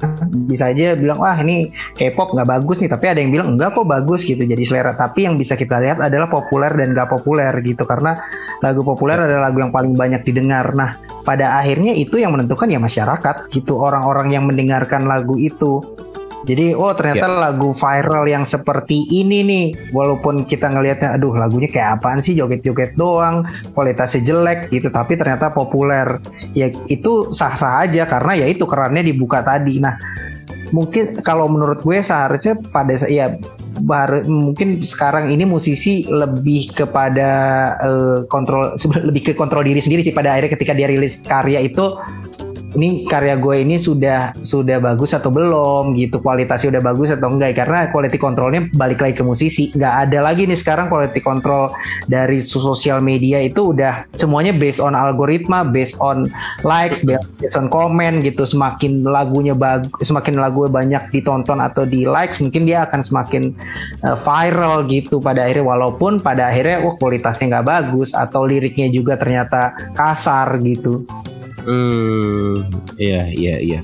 Bisa 0.49 0.73
aja 0.73 0.97
bilang 0.97 1.21
wah 1.21 1.37
ini 1.39 1.71
K-pop 1.95 2.35
nggak 2.35 2.49
bagus 2.49 2.83
nih. 2.83 2.91
Tapi 2.91 3.05
ada 3.07 3.21
yang 3.21 3.31
bilang 3.31 3.49
enggak 3.55 3.77
kok 3.77 3.87
bagus 3.87 4.25
gitu. 4.27 4.41
Jadi 4.41 4.65
selera. 4.67 4.97
Tapi 4.97 5.29
yang 5.29 5.37
bisa 5.37 5.55
kita 5.55 5.79
lihat 5.79 6.01
adalah 6.01 6.27
populer 6.27 6.73
dan 6.75 6.97
nggak 6.97 7.09
populer 7.13 7.53
gitu. 7.63 7.85
Karena 7.85 8.19
lagu 8.65 8.83
populer 8.83 9.21
adalah 9.21 9.53
lagu 9.53 9.63
yang 9.63 9.71
paling 9.71 9.95
banyak 9.95 10.25
didengar. 10.25 10.73
Nah 10.75 10.97
pada 11.23 11.61
akhirnya 11.61 11.93
itu 11.95 12.17
yang 12.17 12.33
menentukan 12.35 12.67
ya 12.67 12.81
masyarakat 12.81 13.53
gitu. 13.53 13.77
Orang-orang 13.79 14.33
yang 14.33 14.49
mendengarkan 14.49 15.05
lagu 15.05 15.37
itu 15.37 16.00
jadi 16.49 16.73
oh 16.73 16.97
ternyata 16.97 17.29
ya. 17.29 17.37
lagu 17.51 17.77
viral 17.77 18.25
yang 18.25 18.49
seperti 18.49 19.05
ini 19.13 19.45
nih. 19.45 19.67
Walaupun 19.93 20.49
kita 20.49 20.73
ngelihatnya 20.73 21.21
aduh 21.21 21.37
lagunya 21.37 21.69
kayak 21.69 22.01
apaan 22.01 22.25
sih? 22.25 22.33
Joget-joget 22.33 22.97
doang 22.97 23.45
kualitasnya 23.77 24.25
jelek 24.25 24.73
gitu 24.73 24.89
tapi 24.89 25.21
ternyata 25.21 25.53
populer. 25.53 26.17
Ya 26.57 26.73
itu 26.89 27.29
sah-sah 27.29 27.85
aja 27.85 28.09
karena 28.09 28.41
ya 28.41 28.47
itu 28.49 28.65
kerannya 28.65 29.05
dibuka 29.05 29.45
tadi. 29.45 29.85
Nah 29.85 30.01
mungkin 30.73 31.21
kalau 31.21 31.51
menurut 31.51 31.85
gue 31.85 31.99
seharusnya 32.01 32.57
pada 32.73 32.95
ya 33.11 33.37
baru 33.81 34.29
mungkin 34.29 34.85
sekarang 34.85 35.33
ini 35.33 35.49
musisi 35.49 36.05
lebih 36.05 36.75
kepada 36.77 37.31
uh, 37.81 38.19
kontrol 38.29 38.77
lebih 39.09 39.31
ke 39.31 39.33
kontrol 39.37 39.65
diri 39.65 39.81
sendiri 39.81 40.05
sih 40.05 40.15
pada 40.15 40.37
akhirnya 40.37 40.53
ketika 40.57 40.73
dia 40.77 40.89
rilis 40.91 41.25
karya 41.25 41.65
itu 41.65 41.97
ini 42.75 43.07
karya 43.07 43.35
gue 43.39 43.67
ini 43.67 43.77
sudah 43.81 44.35
sudah 44.41 44.79
bagus 44.79 45.17
atau 45.17 45.33
belum 45.35 45.99
gitu? 45.99 46.23
Kualitasnya 46.23 46.79
udah 46.79 46.83
bagus 46.85 47.09
atau 47.11 47.29
enggak? 47.33 47.59
Karena 47.59 47.91
quality 47.91 48.19
controlnya 48.21 48.71
balik 48.75 49.03
lagi 49.03 49.19
ke 49.19 49.25
musisi. 49.27 49.75
Nggak 49.75 49.95
ada 50.07 50.19
lagi 50.23 50.47
nih 50.47 50.59
sekarang 50.59 50.87
quality 50.87 51.21
control 51.23 51.75
dari 52.07 52.39
sosial 52.39 53.03
media 53.03 53.43
itu 53.43 53.75
udah 53.75 54.07
semuanya 54.15 54.55
based 54.55 54.79
on 54.79 54.95
algoritma 54.95 55.67
based 55.67 55.99
on 55.99 56.31
likes 56.63 57.03
based 57.03 57.57
on 57.59 57.67
comment 57.67 58.23
gitu. 58.23 58.47
Semakin 58.47 59.03
lagunya 59.03 59.55
bagus 59.57 59.91
semakin 60.07 60.39
lagu 60.39 60.67
banyak 60.71 61.11
ditonton 61.11 61.59
atau 61.59 61.83
di 61.83 62.07
likes 62.07 62.39
mungkin 62.39 62.67
dia 62.67 62.87
akan 62.87 63.01
semakin 63.03 63.51
uh, 64.07 64.15
viral 64.15 64.87
gitu 64.87 65.19
pada 65.19 65.47
akhirnya. 65.47 65.67
Walaupun 65.67 66.23
pada 66.23 66.51
akhirnya 66.51 66.83
wah 66.87 66.95
kualitasnya 66.99 67.59
nggak 67.59 67.67
bagus 67.67 68.15
atau 68.15 68.47
liriknya 68.47 68.91
juga 68.91 69.19
ternyata 69.19 69.75
kasar 69.95 70.59
gitu 70.63 71.07
Hmm, 71.61 72.57
iya 72.97 73.29
iya 73.29 73.57
iya. 73.61 73.81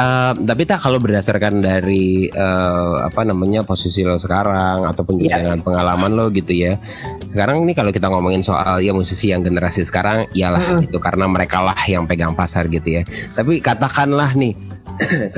Uh, 0.00 0.32
tapi 0.48 0.64
tak 0.64 0.80
kalau 0.80 0.96
berdasarkan 0.96 1.60
dari 1.60 2.32
uh, 2.32 3.04
apa 3.04 3.22
namanya 3.22 3.62
posisi 3.62 4.00
lo 4.00 4.16
sekarang 4.16 4.88
ataupun 4.88 5.20
juga 5.20 5.36
yeah. 5.36 5.40
dengan 5.44 5.60
pengalaman 5.60 6.12
lo 6.16 6.32
gitu 6.32 6.52
ya. 6.56 6.80
Sekarang 7.28 7.62
ini 7.64 7.76
kalau 7.76 7.92
kita 7.92 8.08
ngomongin 8.08 8.40
soal 8.40 8.80
ya 8.80 8.96
musisi 8.96 9.30
yang 9.30 9.44
generasi 9.44 9.84
sekarang, 9.84 10.28
iyalah 10.32 10.80
mm. 10.80 10.88
itu 10.88 10.98
karena 10.98 11.28
mereka 11.28 11.60
lah 11.60 11.78
yang 11.84 12.08
pegang 12.08 12.32
pasar 12.32 12.66
gitu 12.72 13.00
ya. 13.00 13.02
Tapi 13.36 13.60
katakanlah 13.60 14.32
nih 14.32 14.56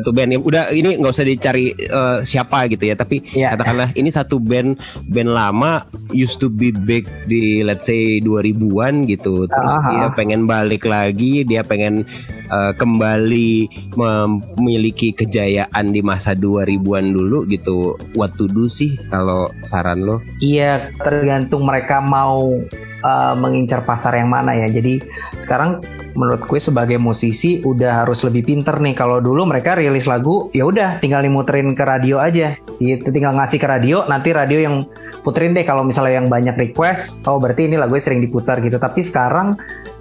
satu 0.00 0.10
band. 0.14 0.30
Yang 0.38 0.42
udah 0.46 0.64
ini 0.72 0.90
nggak 0.98 1.12
usah 1.12 1.26
dicari 1.26 1.66
uh, 1.90 2.18
siapa 2.22 2.70
gitu 2.70 2.84
ya. 2.88 2.94
Tapi 2.94 3.16
yeah. 3.34 3.54
katakanlah 3.54 3.90
ini 3.94 4.10
satu 4.10 4.38
band 4.38 4.78
band 5.10 5.30
lama 5.30 5.84
used 6.14 6.38
to 6.38 6.48
be 6.48 6.70
big 6.72 7.06
di 7.26 7.62
let's 7.66 7.86
say 7.86 8.22
2000-an 8.22 9.04
gitu. 9.06 9.46
Terus 9.46 9.72
uh 9.74 9.80
-huh. 9.82 9.92
dia 9.92 10.06
pengen 10.14 10.46
balik 10.48 10.88
lagi 10.88 11.42
dia 11.44 11.62
pengen 11.66 12.06
uh, 12.50 12.72
kembali 12.74 13.68
memiliki 13.94 15.12
kejayaan 15.12 15.92
di 15.92 16.00
masa 16.00 16.32
2000-an 16.34 17.06
dulu 17.12 17.44
gitu. 17.48 17.96
What 18.16 18.36
to 18.40 18.48
do 18.48 18.66
sih 18.72 18.96
kalau 19.12 19.48
saran 19.64 20.04
lo? 20.04 20.20
Iya 20.40 20.92
tergantung 21.00 21.64
mereka 21.64 22.00
mau 22.00 22.56
uh, 23.04 23.34
mengincar 23.38 23.84
pasar 23.84 24.16
yang 24.18 24.32
mana 24.32 24.56
ya. 24.56 24.68
Jadi 24.70 25.00
sekarang 25.42 25.80
menurut 26.18 26.42
gue 26.42 26.58
sebagai 26.58 26.98
musisi 26.98 27.62
udah 27.62 28.02
harus 28.02 28.26
lebih 28.26 28.42
pinter 28.42 28.82
nih. 28.82 28.98
Kalau 28.98 29.22
dulu 29.22 29.46
mereka 29.46 29.78
rilis 29.78 30.10
lagu 30.10 30.50
ya 30.50 30.66
udah 30.66 30.98
tinggal 30.98 31.22
dimuterin 31.22 31.78
ke 31.78 31.84
radio 31.86 32.18
aja. 32.18 32.58
Gitu 32.82 33.06
tinggal 33.14 33.38
ngasih 33.38 33.62
ke 33.62 33.66
radio 33.70 34.02
nanti 34.10 34.34
radio 34.34 34.58
yang 34.58 34.82
puterin 35.22 35.54
deh. 35.54 35.62
Kalau 35.62 35.86
misalnya 35.86 36.18
yang 36.18 36.26
banyak 36.26 36.58
request 36.58 37.22
oh 37.30 37.38
berarti 37.38 37.70
ini 37.70 37.78
lagunya 37.78 38.02
sering 38.02 38.18
diputar 38.18 38.58
gitu. 38.58 38.82
Tapi 38.82 39.06
sekarang 39.06 39.54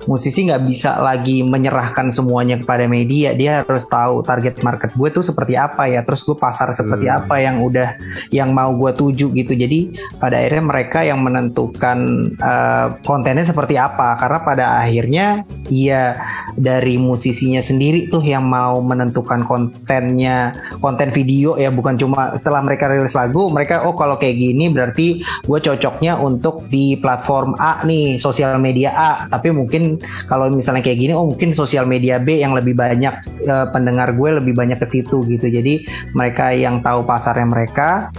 musisi 0.07 0.47
nggak 0.47 0.63
bisa 0.63 0.97
lagi 1.03 1.43
menyerahkan 1.43 2.09
semuanya 2.09 2.57
kepada 2.57 2.87
media. 2.87 3.35
Dia 3.35 3.61
harus 3.61 3.85
tahu 3.91 4.23
target 4.23 4.63
market 4.63 4.95
gue 4.95 5.09
tuh 5.11 5.21
seperti 5.21 5.59
apa 5.59 5.91
ya. 5.91 6.01
Terus 6.07 6.23
gue 6.23 6.39
pasar 6.39 6.71
seperti 6.71 7.11
hmm. 7.11 7.17
apa 7.21 7.35
yang 7.43 7.59
udah 7.61 7.89
yang 8.31 8.55
mau 8.55 8.71
gue 8.73 8.91
tuju 8.95 9.35
gitu. 9.35 9.53
Jadi 9.53 9.93
pada 10.17 10.39
akhirnya 10.39 10.63
mereka 10.63 10.99
yang 11.03 11.19
menentukan 11.21 12.31
uh, 12.39 12.95
kontennya 13.03 13.43
seperti 13.43 13.75
apa. 13.75 14.15
Karena 14.17 14.39
pada 14.41 14.65
akhirnya 14.79 15.27
ya 15.67 16.15
dari 16.55 16.95
musisinya 16.97 17.59
sendiri 17.59 18.07
tuh 18.07 18.23
yang 18.23 18.47
mau 18.47 18.79
menentukan 18.79 19.43
kontennya 19.43 20.55
konten 20.79 21.11
video 21.11 21.59
ya. 21.59 21.69
Bukan 21.69 21.99
cuma 21.99 22.33
setelah 22.39 22.63
mereka 22.63 22.87
rilis 22.87 23.13
lagu 23.13 23.51
mereka 23.51 23.83
oh 23.83 23.93
kalau 23.93 24.15
kayak 24.15 24.39
gini 24.39 24.71
berarti 24.71 25.21
gue 25.21 25.59
cocoknya 25.59 26.15
untuk 26.15 26.63
di 26.71 26.95
platform 26.95 27.59
A 27.59 27.83
nih 27.83 28.15
sosial 28.15 28.55
media 28.63 28.95
A. 28.95 29.11
Tapi 29.27 29.51
mungkin 29.51 29.97
kalau 30.30 30.50
misalnya 30.51 30.84
kayak 30.84 31.00
gini 31.00 31.13
oh 31.13 31.30
mungkin 31.30 31.54
sosial 31.54 31.86
media 31.86 32.18
B 32.22 32.39
yang 32.42 32.54
lebih 32.54 32.74
banyak 32.74 33.13
uh, 33.48 33.68
pendengar 33.72 34.13
gue 34.16 34.42
lebih 34.42 34.54
banyak 34.54 34.77
ke 34.77 34.88
situ 34.88 35.24
gitu 35.27 35.48
jadi 35.48 35.84
mereka 36.13 36.54
yang 36.54 36.82
tahu 36.82 37.04
pasarnya 37.04 37.48
mereka 37.48 38.10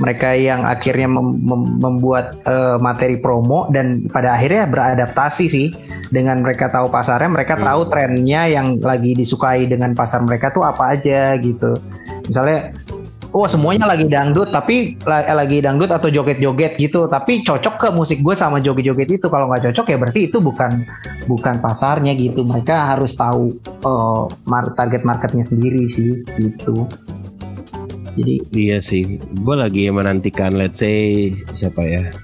mereka 0.00 0.34
yang 0.34 0.64
akhirnya 0.64 1.06
mem 1.06 1.44
mem 1.44 1.62
membuat 1.78 2.40
uh, 2.48 2.80
materi 2.80 3.20
promo 3.20 3.68
dan 3.70 4.08
pada 4.10 4.34
akhirnya 4.34 4.66
beradaptasi 4.66 5.46
sih 5.46 5.68
dengan 6.10 6.40
mereka 6.42 6.70
tahu 6.72 6.88
pasarnya 6.90 7.30
mereka 7.30 7.54
hmm. 7.58 7.64
tahu 7.64 7.80
trennya 7.92 8.42
yang 8.50 8.78
lagi 8.80 9.14
disukai 9.14 9.68
dengan 9.68 9.92
pasar 9.92 10.24
mereka 10.24 10.50
tuh 10.50 10.64
apa 10.66 10.96
aja 10.96 11.36
gitu 11.38 11.76
misalnya 12.26 12.72
oh 13.34 13.50
semuanya 13.50 13.90
lagi 13.90 14.06
dangdut 14.06 14.54
tapi 14.54 14.94
lagi 15.04 15.58
dangdut 15.58 15.90
atau 15.90 16.06
joget-joget 16.06 16.78
gitu 16.78 17.10
tapi 17.10 17.42
cocok 17.42 17.74
ke 17.74 17.88
musik 17.90 18.22
gue 18.22 18.32
sama 18.38 18.62
joget-joget 18.62 19.18
itu 19.18 19.26
kalau 19.26 19.50
nggak 19.50 19.70
cocok 19.70 19.86
ya 19.90 19.96
berarti 19.98 20.20
itu 20.30 20.38
bukan 20.38 20.86
bukan 21.26 21.58
pasarnya 21.58 22.14
gitu 22.14 22.46
mereka 22.46 22.94
harus 22.94 23.18
tahu 23.18 23.58
uh, 23.82 24.30
target 24.78 25.02
marketnya 25.02 25.42
sendiri 25.42 25.90
sih 25.90 26.22
gitu 26.38 26.86
jadi 28.14 28.34
iya 28.54 28.78
sih 28.78 29.18
gue 29.18 29.56
lagi 29.58 29.90
menantikan 29.90 30.54
let's 30.54 30.78
say 30.78 31.34
siapa 31.50 31.82
ya 31.82 32.14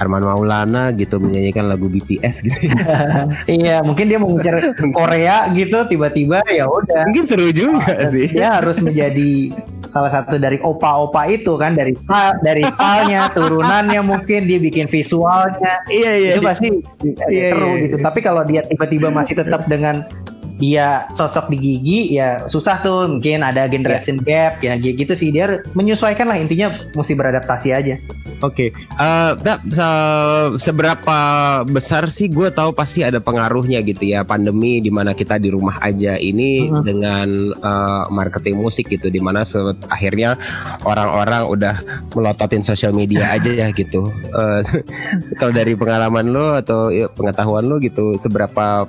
Arman 0.00 0.24
Maulana 0.24 0.96
gitu 0.96 1.20
menyanyikan 1.20 1.68
lagu 1.68 1.84
BTS 1.84 2.36
gitu. 2.40 2.72
iya, 3.60 3.84
mungkin 3.84 4.08
dia 4.08 4.16
mau 4.16 4.32
ngejar 4.32 4.72
Korea 4.96 5.44
gitu 5.52 5.76
tiba-tiba 5.84 6.40
ya 6.48 6.64
udah. 6.72 7.04
Mungkin 7.04 7.28
seru 7.28 7.52
juga 7.52 8.08
sih. 8.08 8.32
Dia 8.32 8.56
harus 8.56 8.80
menjadi 8.80 9.52
salah 9.90 10.08
satu 10.08 10.38
dari 10.38 10.56
opa-opa 10.62 11.26
itu 11.26 11.58
kan 11.58 11.74
dari 11.74 11.92
dari 12.40 12.64
palnya 12.78 13.28
turunannya 13.36 14.00
mungkin 14.00 14.46
dia 14.46 14.62
bikin 14.62 14.86
visualnya. 14.86 15.82
Iya 15.90 16.12
iya. 16.16 16.30
Itu 16.38 16.40
pasti 16.46 16.70
iya, 17.28 17.52
seru 17.52 17.76
iya, 17.76 17.84
gitu. 17.90 17.96
iya. 17.98 18.04
tapi 18.06 18.18
kalau 18.22 18.42
dia 18.46 18.62
tiba-tiba 18.64 19.10
masih 19.10 19.36
tetap 19.42 19.66
dengan 19.66 20.06
dia 20.60 21.08
sosok 21.16 21.48
di 21.48 21.58
gigi 21.58 22.20
ya 22.20 22.46
susah 22.46 22.78
tuh 22.84 23.08
mungkin 23.08 23.40
ada 23.40 23.64
generation 23.66 24.20
yeah. 24.22 24.52
gap 24.52 24.54
ya 24.60 24.76
gitu 24.76 25.12
sih 25.16 25.32
dia 25.32 25.64
menyesuaikan 25.72 26.28
lah 26.28 26.36
intinya 26.36 26.68
mesti 26.92 27.12
beradaptasi 27.16 27.72
aja. 27.72 27.96
Oke, 28.40 28.72
okay. 28.72 28.96
uh, 28.96 29.36
eh, 29.36 29.60
se 29.68 29.88
seberapa 30.64 31.18
besar 31.68 32.08
sih 32.08 32.32
gue 32.32 32.48
tahu 32.48 32.72
pasti 32.72 33.04
ada 33.04 33.20
pengaruhnya 33.20 33.84
gitu 33.84 34.08
ya 34.08 34.24
pandemi 34.24 34.80
di 34.80 34.88
mana 34.88 35.12
kita 35.12 35.36
di 35.36 35.52
rumah 35.52 35.76
aja 35.84 36.16
ini 36.16 36.72
uh 36.72 36.80
-huh. 36.80 36.80
dengan 36.80 37.28
uh, 37.60 38.08
marketing 38.08 38.56
musik 38.56 38.88
gitu 38.88 39.12
di 39.12 39.20
mana 39.20 39.44
akhirnya 39.92 40.40
orang-orang 40.88 41.42
udah 41.52 41.76
melototin 42.16 42.64
sosial 42.64 42.96
media 42.96 43.28
aja 43.36 43.52
ya 43.52 43.68
gitu. 43.76 44.08
Uh, 44.32 44.64
kalau 45.40 45.52
dari 45.52 45.76
pengalaman 45.76 46.32
lo 46.32 46.56
atau 46.56 46.88
ya, 46.88 47.12
pengetahuan 47.12 47.68
lo 47.68 47.76
gitu 47.76 48.16
seberapa 48.16 48.88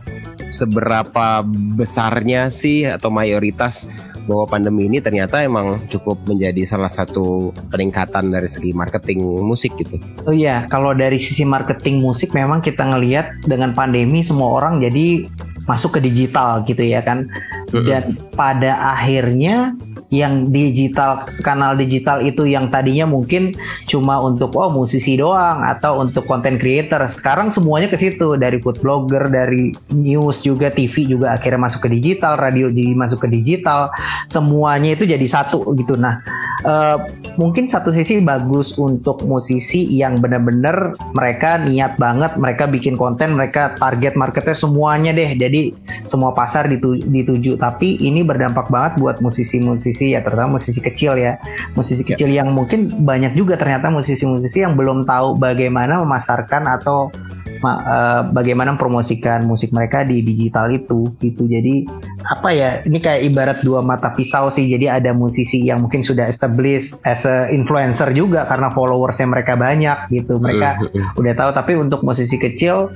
seberapa 0.52 1.44
besarnya 1.78 2.50
sih 2.50 2.90
atau 2.90 3.14
mayoritas 3.14 3.88
bahwa 4.30 4.46
pandemi 4.46 4.86
ini 4.86 5.02
ternyata 5.02 5.42
emang 5.42 5.82
cukup 5.90 6.22
menjadi 6.30 6.62
salah 6.66 6.90
satu 6.90 7.50
peningkatan 7.74 8.30
dari 8.30 8.46
segi 8.46 8.72
marketing 8.74 9.26
musik 9.42 9.74
gitu. 9.82 9.98
Oh 10.30 10.34
iya, 10.36 10.70
kalau 10.70 10.94
dari 10.94 11.18
sisi 11.18 11.42
marketing 11.42 12.02
musik 12.02 12.34
memang 12.38 12.62
kita 12.62 12.86
ngelihat 12.86 13.46
dengan 13.50 13.74
pandemi 13.74 14.22
semua 14.22 14.62
orang 14.62 14.78
jadi 14.78 15.26
masuk 15.66 15.98
ke 15.98 16.00
digital 16.06 16.62
gitu 16.66 16.82
ya 16.86 17.02
kan. 17.02 17.26
Dan 17.72 18.20
pada 18.36 18.94
akhirnya 18.94 19.74
yang 20.12 20.52
digital 20.52 21.24
kanal 21.40 21.80
digital 21.80 22.20
itu 22.20 22.44
yang 22.44 22.68
tadinya 22.68 23.08
mungkin 23.08 23.56
cuma 23.88 24.20
untuk 24.20 24.52
oh 24.60 24.68
musisi 24.68 25.16
doang 25.16 25.64
atau 25.64 26.04
untuk 26.04 26.28
content 26.28 26.60
creator. 26.60 27.00
Sekarang 27.08 27.48
semuanya 27.48 27.88
ke 27.88 27.96
situ 27.96 28.36
dari 28.36 28.60
food 28.60 28.84
blogger 28.84 29.32
dari 29.32 29.72
news 29.96 30.44
juga 30.44 30.68
TV 30.68 31.08
juga 31.08 31.32
akhirnya 31.32 31.64
masuk 31.64 31.88
ke 31.88 31.90
digital 31.96 32.36
radio 32.36 32.68
jadi 32.68 32.92
masuk 32.92 33.24
ke 33.24 33.28
digital. 33.32 33.88
Semuanya 34.28 35.00
itu 35.00 35.08
jadi 35.08 35.24
satu 35.24 35.64
gitu. 35.80 35.96
Nah 35.96 36.20
uh, 36.68 37.08
mungkin 37.40 37.72
satu 37.72 37.96
sisi 37.96 38.20
bagus 38.20 38.76
untuk 38.76 39.24
musisi 39.24 39.88
yang 39.96 40.20
benar-benar 40.20 40.92
mereka 41.16 41.56
niat 41.56 41.96
banget 41.96 42.36
mereka 42.36 42.68
bikin 42.68 43.00
konten 43.00 43.40
mereka 43.40 43.80
target 43.80 44.20
marketnya 44.20 44.60
semuanya 44.60 45.16
deh. 45.16 45.40
Jadi 45.40 45.72
semua 46.04 46.36
pasar 46.36 46.68
ditu 46.68 47.00
dituju. 47.00 47.56
Tapi 47.56 47.96
ini 48.04 48.28
berdampak 48.28 48.68
banget 48.68 49.00
buat 49.00 49.24
musisi-musisi 49.24 50.01
ya 50.10 50.26
terutama 50.26 50.58
musisi 50.58 50.82
kecil 50.82 51.22
ya. 51.22 51.38
Musisi 51.78 52.02
ya. 52.02 52.16
kecil 52.16 52.30
ya. 52.34 52.42
yang 52.42 52.50
mungkin 52.50 53.06
banyak 53.06 53.38
juga 53.38 53.54
ternyata 53.56 53.94
musisi-musisi 53.94 54.66
yang 54.66 54.74
belum 54.74 55.06
tahu 55.06 55.38
bagaimana 55.38 56.02
memasarkan 56.02 56.66
atau 56.82 57.14
uh, 57.62 58.22
bagaimana 58.34 58.74
mempromosikan 58.74 59.46
musik 59.46 59.70
mereka 59.72 60.02
di 60.02 60.26
digital 60.26 60.74
itu 60.74 61.06
gitu. 61.22 61.46
Jadi 61.46 61.86
apa 62.34 62.50
ya 62.54 62.82
ini 62.86 62.98
kayak 62.98 63.22
ibarat 63.30 63.58
dua 63.62 63.86
mata 63.86 64.14
pisau 64.18 64.50
sih. 64.50 64.66
Jadi 64.68 64.90
ada 64.90 65.14
musisi 65.14 65.62
yang 65.66 65.86
mungkin 65.86 66.02
sudah 66.02 66.26
established 66.26 67.00
as 67.06 67.24
a 67.30 67.50
influencer 67.54 68.10
juga 68.12 68.50
karena 68.50 68.74
followersnya 68.74 69.30
mereka 69.30 69.54
banyak 69.54 70.10
gitu. 70.10 70.42
Mereka 70.42 70.70
uh, 70.82 70.90
uh, 70.90 71.20
udah 71.22 71.34
tahu. 71.38 71.50
Tapi 71.54 71.72
untuk 71.78 72.02
musisi 72.02 72.42
kecil 72.42 72.90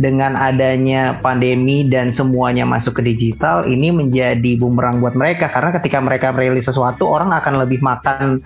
dengan 0.00 0.36
adanya 0.38 1.20
pandemi 1.20 1.84
dan 1.84 2.14
semuanya 2.14 2.64
masuk 2.64 3.00
ke 3.00 3.12
digital 3.12 3.64
ini 3.68 3.92
menjadi 3.92 4.56
bumerang 4.56 5.00
buat 5.04 5.12
mereka. 5.16 5.48
Karena 5.52 5.70
ketika 5.76 5.98
mereka 6.00 6.32
merilis 6.32 6.68
sesuatu 6.68 7.08
orang 7.08 7.32
akan 7.32 7.54
lebih 7.64 7.80
makan 7.84 8.40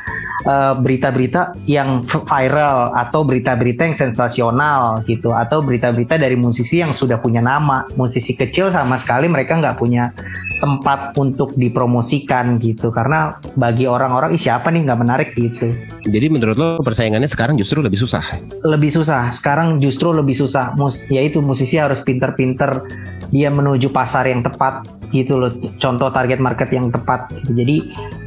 eh, 0.47 0.75
berita-berita 0.79 1.55
uh, 1.55 1.67
yang 1.69 2.03
viral 2.07 2.95
atau 2.95 3.23
berita-berita 3.23 3.87
yang 3.87 3.97
sensasional 3.97 5.03
gitu 5.07 5.31
atau 5.31 5.63
berita-berita 5.63 6.19
dari 6.19 6.35
musisi 6.35 6.83
yang 6.83 6.91
sudah 6.91 7.19
punya 7.23 7.43
nama. 7.43 7.87
Musisi 7.95 8.35
kecil 8.35 8.71
sama 8.71 8.99
sekali 8.99 9.31
mereka 9.31 9.59
nggak 9.59 9.79
punya 9.79 10.11
tempat 10.59 11.15
untuk 11.19 11.55
dipromosikan 11.55 12.59
gitu. 12.59 12.91
Karena 12.91 13.37
bagi 13.55 13.85
orang-orang 13.87 14.35
ih 14.35 14.41
siapa 14.41 14.73
nih? 14.73 14.87
Nggak 14.87 15.01
menarik 15.01 15.29
gitu. 15.37 15.71
Jadi 16.07 16.27
menurut 16.31 16.57
lo 16.57 16.71
persaingannya 16.81 17.29
sekarang 17.29 17.59
justru 17.59 17.83
lebih 17.83 17.99
susah? 17.99 18.23
Lebih 18.63 18.91
susah. 18.95 19.31
Sekarang 19.35 19.77
justru 19.83 20.11
lebih 20.15 20.35
susah. 20.37 20.75
Mus 20.79 21.05
yaitu 21.11 21.36
itu 21.37 21.45
musisi 21.45 21.77
harus 21.77 22.01
pinter-pinter 22.01 22.89
dia 23.29 23.53
menuju 23.53 23.93
pasar 23.93 24.25
yang 24.25 24.41
tepat 24.41 24.89
gitu 25.15 25.39
loh 25.39 25.51
contoh 25.79 26.09
target 26.11 26.39
market 26.43 26.71
yang 26.71 26.91
tepat 26.91 27.31
gitu. 27.35 27.53
jadi 27.53 27.77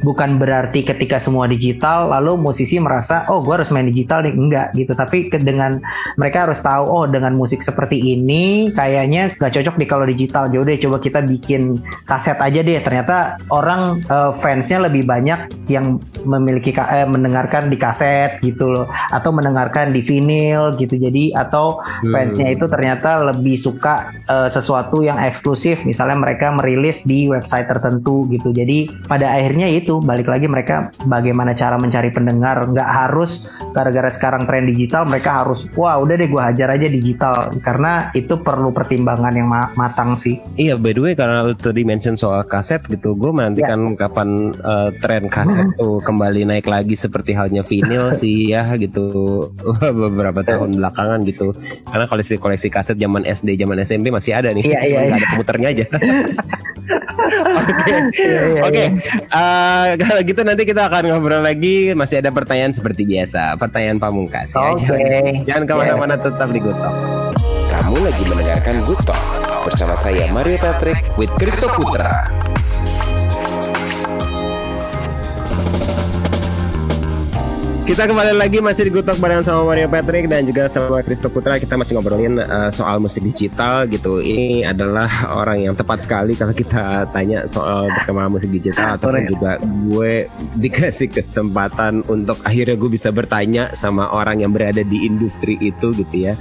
bukan 0.00 0.40
berarti 0.40 0.84
ketika 0.84 1.20
semua 1.20 1.44
digital 1.46 2.10
lalu 2.10 2.40
musisi 2.40 2.80
merasa 2.80 3.24
oh 3.28 3.44
gue 3.44 3.54
harus 3.54 3.70
main 3.70 3.86
digital 3.86 4.24
nih. 4.24 4.34
Enggak 4.34 4.68
gitu. 4.74 4.92
Tapi 4.96 5.30
dengan 5.30 5.78
mereka 6.16 6.48
harus 6.48 6.60
tahu 6.62 6.84
oh 6.86 7.04
dengan 7.06 7.36
musik 7.36 7.60
seperti 7.60 8.16
ini 8.16 8.72
kayaknya 8.72 9.34
gak 9.36 9.52
cocok 9.54 9.76
nih 9.76 9.88
kalau 9.88 10.04
digital. 10.04 10.50
Jadi 10.50 10.76
ya 10.76 10.78
coba 10.88 10.96
kita 11.02 11.20
bikin 11.26 11.78
kaset 12.06 12.38
aja 12.38 12.60
deh. 12.62 12.80
Ternyata 12.80 13.38
orang 13.52 14.00
uh, 14.10 14.34
fansnya 14.34 14.86
lebih 14.90 15.04
banyak 15.04 15.50
yang 15.70 15.98
memiliki 16.26 16.74
eh, 16.74 17.06
mendengarkan 17.06 17.70
di 17.72 17.76
kaset 17.78 18.38
gitu 18.42 18.70
loh 18.70 18.86
atau 19.10 19.30
mendengarkan 19.30 19.94
di 19.94 20.00
vinyl 20.00 20.74
gitu. 20.78 20.96
Jadi 20.96 21.32
atau 21.34 21.78
hmm. 21.80 22.12
fansnya 22.12 22.48
itu 22.54 22.66
ternyata 22.66 23.22
lebih 23.34 23.56
suka 23.58 24.10
uh, 24.26 24.48
sesuatu 24.48 25.02
yang 25.04 25.18
eksklusif. 25.20 25.82
Misalnya 25.84 26.18
mereka 26.18 26.52
merilis 26.70 27.02
di 27.02 27.26
website 27.26 27.66
tertentu 27.66 28.30
gitu. 28.30 28.54
Jadi 28.54 28.86
pada 29.10 29.34
akhirnya 29.34 29.66
itu 29.66 29.98
balik 29.98 30.30
lagi 30.30 30.46
mereka 30.46 30.94
bagaimana 31.10 31.50
cara 31.58 31.74
mencari 31.74 32.14
pendengar. 32.14 32.62
Nggak 32.70 32.86
harus 32.86 33.50
gara-gara 33.70 34.10
sekarang 34.10 34.44
tren 34.46 34.66
digital 34.66 35.06
mereka 35.06 35.42
harus 35.42 35.66
wah 35.74 35.98
udah 35.98 36.14
deh 36.18 36.28
gue 36.28 36.42
hajar 36.42 36.68
aja 36.74 36.86
digital. 36.86 37.54
Karena 37.62 38.10
itu 38.14 38.38
perlu 38.40 38.70
pertimbangan 38.74 39.34
yang 39.34 39.48
matang 39.50 40.14
sih. 40.14 40.38
Iya 40.58 40.76
by 40.76 40.92
the 40.94 41.02
way 41.02 41.12
karena 41.14 41.46
lu 41.46 41.54
tadi 41.56 41.82
mention 41.86 42.14
soal 42.14 42.42
kaset 42.46 42.82
gitu 42.86 43.14
gue 43.16 43.30
menantikan 43.30 43.94
ya. 43.94 44.06
kapan 44.06 44.54
uh, 44.62 44.90
tren 45.02 45.30
kaset 45.30 45.66
tuh 45.80 46.02
kembali 46.02 46.46
naik 46.46 46.66
lagi 46.66 46.94
seperti 46.94 47.34
halnya 47.34 47.62
vinyl 47.64 48.14
sih 48.20 48.52
ya 48.52 48.74
gitu. 48.76 49.48
Beberapa 50.02 50.42
tahun 50.42 50.78
belakangan 50.78 51.20
gitu. 51.26 51.54
Karena 51.86 52.04
koleksi 52.10 52.36
koleksi 52.38 52.68
kaset 52.68 52.96
zaman 52.98 53.26
SD 53.26 53.56
zaman 53.60 53.78
SMP 53.82 54.10
masih 54.10 54.34
ada 54.36 54.50
nih. 54.52 54.64
Iya, 54.66 54.80
iya, 54.86 55.00
iya. 55.08 55.14
ada 55.16 55.26
komputernya 55.30 55.68
aja 55.72 55.86
Oke, 57.30 57.72
iya, 58.18 58.40
iya, 58.50 58.60
oke. 58.66 58.84
Eh, 59.30 59.88
kalau 60.00 60.20
gitu 60.26 60.40
nanti 60.42 60.62
kita 60.66 60.90
akan 60.90 61.02
ngobrol 61.14 61.42
lagi. 61.42 61.92
Masih 61.94 62.20
ada 62.20 62.30
pertanyaan 62.34 62.74
seperti 62.74 63.06
biasa, 63.06 63.56
pertanyaan 63.56 63.98
pamungkas. 64.02 64.52
Ya. 64.54 64.74
Oke. 64.74 64.86
Okay. 64.86 65.28
Jangan 65.46 65.62
ke 65.66 65.74
mana-mana, 65.74 66.14
yeah. 66.18 66.24
tetap 66.26 66.48
di 66.50 66.60
Talk. 66.60 66.96
Kamu 67.70 67.98
lagi 68.02 68.22
mendengarkan 68.26 68.74
Talk 69.06 69.22
bersama 69.62 69.94
saya 69.94 70.26
Mario 70.32 70.58
Patrick 70.58 70.98
with 71.14 71.30
Kristo 71.38 71.68
Putra. 71.76 72.49
Kita 77.90 78.06
kembali 78.06 78.38
lagi 78.38 78.62
masih 78.62 78.86
di 78.86 78.94
Gutok 78.94 79.18
bareng 79.18 79.42
sama 79.42 79.66
Mario 79.66 79.90
Patrick 79.90 80.30
dan 80.30 80.46
juga 80.46 80.70
sama 80.70 81.02
Kristo 81.02 81.26
Putra. 81.26 81.58
Kita 81.58 81.74
masih 81.74 81.98
ngobrolin 81.98 82.38
uh, 82.38 82.70
soal 82.70 83.02
musik 83.02 83.18
digital 83.26 83.82
gitu. 83.90 84.22
Ini 84.22 84.62
adalah 84.62 85.10
orang 85.34 85.66
yang 85.66 85.74
tepat 85.74 86.06
sekali 86.06 86.38
kalau 86.38 86.54
kita 86.54 87.10
tanya 87.10 87.50
soal 87.50 87.90
perkembangan 87.90 88.30
musik 88.30 88.46
digital 88.54 88.94
atau 88.94 89.10
juga 89.26 89.58
gue 89.90 90.30
dikasih 90.62 91.10
kesempatan 91.10 92.06
untuk 92.06 92.38
akhirnya 92.46 92.78
gue 92.78 92.90
bisa 92.94 93.10
bertanya 93.10 93.74
sama 93.74 94.06
orang 94.14 94.46
yang 94.46 94.54
berada 94.54 94.86
di 94.86 95.10
industri 95.10 95.58
itu 95.58 95.90
gitu 95.90 96.30
ya. 96.30 96.38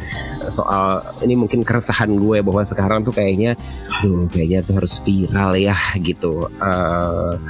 Soal 0.53 1.01
ini 1.25 1.33
mungkin 1.33 1.65
keresahan 1.65 2.13
gue 2.13 2.45
bahwa 2.45 2.61
sekarang 2.61 3.01
tuh 3.01 3.17
kayaknya, 3.17 3.57
duh 4.05 4.29
kayaknya 4.29 4.61
tuh 4.61 4.85
harus 4.85 5.01
viral 5.01 5.57
ya 5.57 5.73
gitu. 5.97 6.45
Uh, 6.61 7.41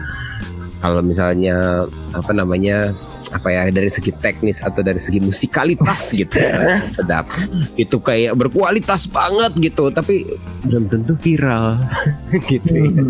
kalau 0.79 1.03
misalnya 1.03 1.83
apa 2.15 2.31
namanya 2.31 2.95
apa 3.29 3.47
ya 3.53 3.61
dari 3.69 3.91
segi 3.91 4.09
teknis 4.15 4.61
atau 4.61 4.81
dari 4.81 4.97
segi 4.97 5.21
musikalitas 5.21 6.13
gitu 6.13 6.37
ya, 6.37 6.81
sedap 6.95 7.29
itu 7.77 7.97
kayak 8.01 8.33
berkualitas 8.33 9.05
banget 9.09 9.53
gitu 9.59 9.93
tapi 9.93 10.25
belum 10.65 10.89
tentu 10.89 11.13
viral 11.17 11.77
gitu 12.51 12.69
ya. 12.73 13.03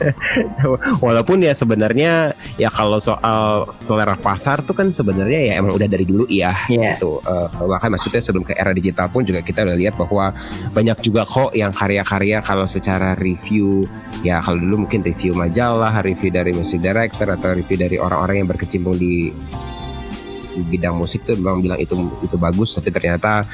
walaupun 1.04 1.40
ya 1.40 1.56
sebenarnya 1.56 2.36
ya 2.60 2.68
kalau 2.68 3.00
soal 3.00 3.68
selera 3.72 4.16
pasar 4.16 4.60
tuh 4.64 4.76
kan 4.76 4.92
sebenarnya 4.92 5.40
ya 5.50 5.52
emang 5.60 5.76
udah 5.76 5.88
dari 5.88 6.04
dulu 6.04 6.28
ya 6.28 6.52
yeah. 6.68 6.94
gitu 6.96 7.20
uh, 7.24 7.48
bahkan 7.64 7.92
maksudnya 7.92 8.20
sebelum 8.20 8.44
ke 8.44 8.52
era 8.56 8.74
digital 8.76 9.08
pun 9.08 9.24
juga 9.24 9.40
kita 9.40 9.64
udah 9.64 9.76
lihat 9.76 9.94
bahwa 9.96 10.32
banyak 10.72 10.98
juga 11.00 11.24
kok 11.24 11.52
yang 11.56 11.72
karya-karya 11.72 12.44
kalau 12.44 12.68
secara 12.68 13.16
review 13.16 13.88
ya 14.20 14.40
kalau 14.44 14.60
dulu 14.60 14.84
mungkin 14.86 15.00
review 15.00 15.32
majalah 15.32 16.04
review 16.04 16.28
dari 16.28 16.52
music 16.52 16.84
director 16.84 17.28
atau 17.32 17.56
review 17.56 17.76
dari 17.80 17.96
orang-orang 17.96 18.44
yang 18.44 18.48
berkecimpung 18.48 18.96
di 19.00 19.19
di 19.20 20.62
bidang 20.66 20.98
musik 20.98 21.22
tuh 21.22 21.38
memang 21.38 21.62
bilang 21.62 21.78
itu 21.78 21.94
itu 22.24 22.36
bagus 22.36 22.74
tapi 22.74 22.90
ternyata 22.90 23.46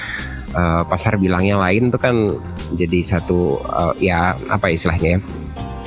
uh, 0.57 0.83
pasar 0.89 1.21
bilangnya 1.21 1.61
lain 1.61 1.93
tuh 1.93 2.01
kan 2.01 2.17
jadi 2.73 2.99
satu 3.05 3.61
uh, 3.61 3.95
ya 4.01 4.35
apa 4.49 4.73
istilahnya 4.73 5.19
ya 5.19 5.21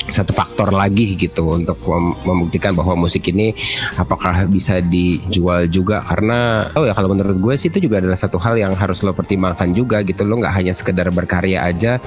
satu 0.10 0.34
faktor 0.34 0.74
lagi 0.74 1.14
gitu 1.14 1.54
untuk 1.54 1.78
mem 1.86 2.18
membuktikan 2.26 2.74
bahwa 2.74 2.98
musik 2.98 3.30
ini 3.30 3.54
apakah 3.94 4.50
bisa 4.50 4.82
dijual 4.82 5.70
juga 5.70 6.02
karena 6.02 6.66
oh 6.74 6.90
ya 6.90 6.98
kalau 6.98 7.14
menurut 7.14 7.38
gue 7.38 7.54
sih 7.62 7.70
itu 7.70 7.86
juga 7.86 8.02
adalah 8.02 8.18
satu 8.18 8.42
hal 8.42 8.58
yang 8.58 8.74
harus 8.74 9.06
lo 9.06 9.14
pertimbangkan 9.14 9.70
juga 9.70 10.02
gitu 10.02 10.26
lo 10.26 10.42
nggak 10.42 10.56
hanya 10.58 10.74
sekedar 10.74 11.14
berkarya 11.14 11.62
aja 11.62 12.02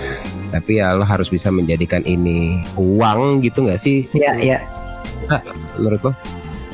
tapi 0.51 0.83
ya 0.83 0.99
lo 0.99 1.07
harus 1.07 1.31
bisa 1.31 1.55
menjadikan 1.55 2.03
ini 2.03 2.67
uang 2.75 3.41
gitu 3.47 3.65
nggak 3.71 3.81
sih? 3.81 4.05
Iya 4.13 4.33
iya. 4.43 4.59
Nah, 5.31 5.41
menurut 5.79 6.01
lo? 6.03 6.13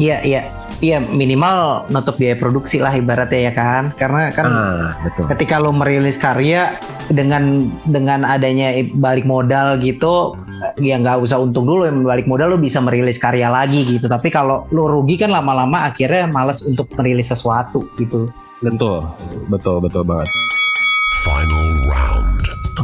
Iya 0.00 0.18
iya 0.24 0.42
Iya 0.78 1.02
minimal 1.02 1.90
nutup 1.90 2.22
biaya 2.22 2.38
produksi 2.38 2.78
lah 2.78 2.94
ibaratnya 2.94 3.50
ya 3.50 3.52
kan. 3.54 3.90
Karena 3.90 4.30
kan 4.30 4.46
ah, 4.46 4.94
betul. 5.02 5.26
ketika 5.34 5.58
lo 5.58 5.74
merilis 5.74 6.14
karya 6.22 6.70
dengan 7.10 7.66
dengan 7.82 8.22
adanya 8.22 8.70
balik 8.94 9.26
modal 9.26 9.82
gitu 9.82 10.38
ya 10.78 10.98
nggak 11.02 11.18
usah 11.18 11.42
untung 11.42 11.66
dulu 11.66 11.82
yang 11.82 12.06
balik 12.06 12.30
modal 12.30 12.54
lo 12.54 12.58
bisa 12.62 12.78
merilis 12.78 13.18
karya 13.18 13.50
lagi 13.50 13.82
gitu. 13.82 14.06
Tapi 14.06 14.30
kalau 14.30 14.70
lo 14.70 14.86
rugi 14.86 15.18
kan 15.18 15.34
lama-lama 15.34 15.90
akhirnya 15.90 16.30
males 16.30 16.62
untuk 16.62 16.86
merilis 16.94 17.34
sesuatu 17.34 17.82
gitu. 17.98 18.30
Betul 18.62 19.02
betul 19.50 19.82
betul 19.82 20.06
banget. 20.06 20.30
Final 21.26 21.90
round 21.90 22.17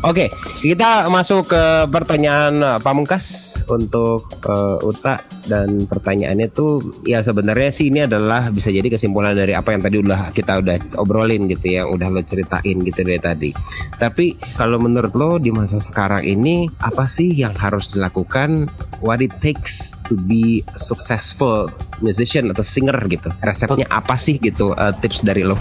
Oke, 0.02 0.34
kita 0.58 1.06
masuk 1.06 1.54
ke 1.54 1.64
pertanyaan 1.86 2.82
pamungkas 2.82 3.62
untuk 3.70 4.26
uh, 4.42 4.82
Uta 4.82 5.22
dan 5.46 5.86
pertanyaannya 5.86 6.50
tuh 6.50 6.82
ya 7.06 7.22
sebenarnya 7.22 7.70
sih 7.70 7.94
ini 7.94 8.08
adalah 8.08 8.50
bisa 8.50 8.74
jadi 8.74 8.90
kesimpulan 8.90 9.36
dari 9.38 9.54
apa 9.54 9.70
yang 9.70 9.84
tadi 9.84 10.02
udah 10.02 10.34
kita 10.34 10.58
udah 10.58 10.76
obrolin 10.98 11.46
gitu 11.46 11.78
ya, 11.78 11.86
udah 11.86 12.10
lo 12.10 12.26
ceritain 12.26 12.82
gitu 12.82 13.00
dari 13.06 13.20
tadi. 13.22 13.50
Tapi 13.94 14.34
kalau 14.58 14.82
menurut 14.82 15.14
lo 15.14 15.38
di 15.38 15.54
masa 15.54 15.78
sekarang 15.78 16.26
ini 16.26 16.66
apa 16.82 17.06
sih 17.06 17.30
yang 17.30 17.54
harus 17.54 17.94
dilakukan? 17.94 18.66
What 19.04 19.20
it 19.20 19.36
takes 19.38 19.94
to 20.08 20.16
be 20.16 20.64
successful 20.74 21.70
musician 22.00 22.50
atau 22.50 22.64
singer 22.64 22.96
gitu? 23.06 23.30
Resepnya 23.44 23.86
apa 23.92 24.18
sih 24.18 24.40
gitu? 24.42 24.72
Uh, 24.74 24.90
tips 24.98 25.22
dari 25.22 25.44
lo? 25.44 25.54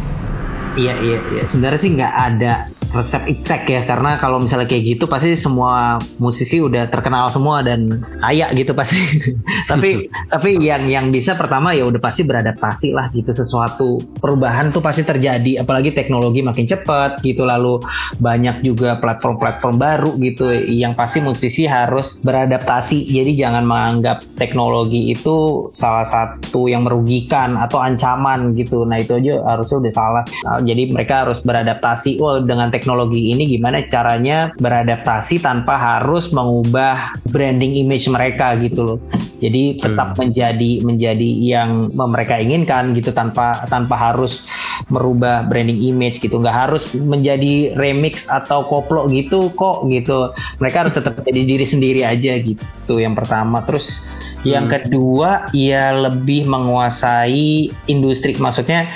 Iya 0.74 0.98
iya 1.06 1.17
iya. 1.38 1.43
Sebenarnya 1.46 1.80
sih 1.80 1.91
nggak 1.93 2.13
ada 2.34 2.54
resep 2.93 3.25
exact 3.25 3.65
ya 3.65 3.82
karena 3.84 4.21
kalau 4.21 4.38
misalnya 4.38 4.69
kayak 4.69 4.95
gitu 4.95 5.10
pasti 5.10 5.34
semua 5.34 5.97
musisi 6.21 6.62
udah 6.62 6.86
terkenal 6.88 7.34
semua 7.34 7.65
dan 7.65 8.06
kaya 8.21 8.53
gitu 8.53 8.77
pasti. 8.77 9.01
Tapi 9.71 10.06
tapi 10.34 10.60
yang 10.62 10.86
yang 10.86 11.06
bisa 11.10 11.34
pertama 11.34 11.73
ya 11.73 11.88
udah 11.88 11.97
pasti 11.97 12.21
beradaptasi 12.27 12.93
lah 12.93 13.10
gitu 13.15 13.34
sesuatu 13.34 13.97
perubahan 14.21 14.69
tuh 14.69 14.84
pasti 14.84 15.01
terjadi. 15.01 15.65
Apalagi 15.65 15.89
teknologi 15.95 16.45
makin 16.45 16.69
cepat 16.69 17.23
gitu 17.25 17.47
lalu 17.47 17.82
banyak 18.21 18.62
juga 18.62 19.01
platform-platform 19.01 19.75
baru 19.79 20.12
gitu 20.21 20.53
yang 20.53 20.93
pasti 20.93 21.25
musisi 21.25 21.65
harus 21.65 22.21
beradaptasi. 22.21 23.10
Jadi 23.10 23.34
jangan 23.34 23.65
menganggap 23.65 24.21
teknologi 24.38 25.10
itu 25.15 25.67
salah 25.73 26.06
satu 26.06 26.69
yang 26.69 26.86
merugikan 26.86 27.58
atau 27.58 27.82
ancaman 27.82 28.53
gitu. 28.53 28.86
Nah 28.86 29.01
itu 29.01 29.17
aja 29.17 29.41
harusnya 29.56 29.77
udah 29.82 29.93
salah. 29.93 30.23
Jadi 30.62 30.93
mereka 30.93 31.25
harus 31.25 31.41
beradaptasi. 31.41 32.21
Oh 32.21 32.43
dengan 32.43 32.69
teknologi 32.69 32.83
ini 32.84 33.43
gimana 33.48 33.82
caranya 33.88 34.52
beradaptasi 34.60 35.39
tanpa 35.39 35.76
harus 35.80 36.30
mengubah 36.36 37.17
branding 37.32 37.80
image 37.80 38.08
mereka 38.12 38.54
gitu 38.60 38.96
loh. 38.96 39.00
Jadi 39.43 39.76
tetap 39.76 40.15
hmm. 40.15 40.19
menjadi 40.24 40.72
menjadi 40.88 41.30
yang 41.43 41.91
mereka 41.91 42.39
inginkan 42.39 42.96
gitu 42.96 43.12
tanpa 43.12 43.65
tanpa 43.67 43.96
harus 44.00 44.48
merubah 44.88 45.48
branding 45.48 45.84
image 45.84 46.19
gitu. 46.24 46.39
Nggak 46.39 46.69
harus 46.69 46.91
menjadi 46.96 47.76
remix 47.76 48.28
atau 48.28 48.63
koplo 48.67 49.08
gitu 49.12 49.52
kok 49.56 49.88
gitu. 49.91 50.32
Mereka 50.63 50.88
harus 50.88 50.93
tetap 50.96 51.19
jadi 51.24 51.43
diri 51.43 51.65
sendiri 51.67 52.02
aja 52.08 52.39
gitu 52.39 53.00
yang 53.00 53.15
pertama. 53.15 53.63
Terus 53.67 54.00
yang 54.43 54.67
hmm. 54.67 54.74
kedua 54.80 55.52
ya 55.56 55.91
lebih 55.91 56.48
menguasai 56.48 57.72
industri. 57.88 58.36
Maksudnya 58.39 58.88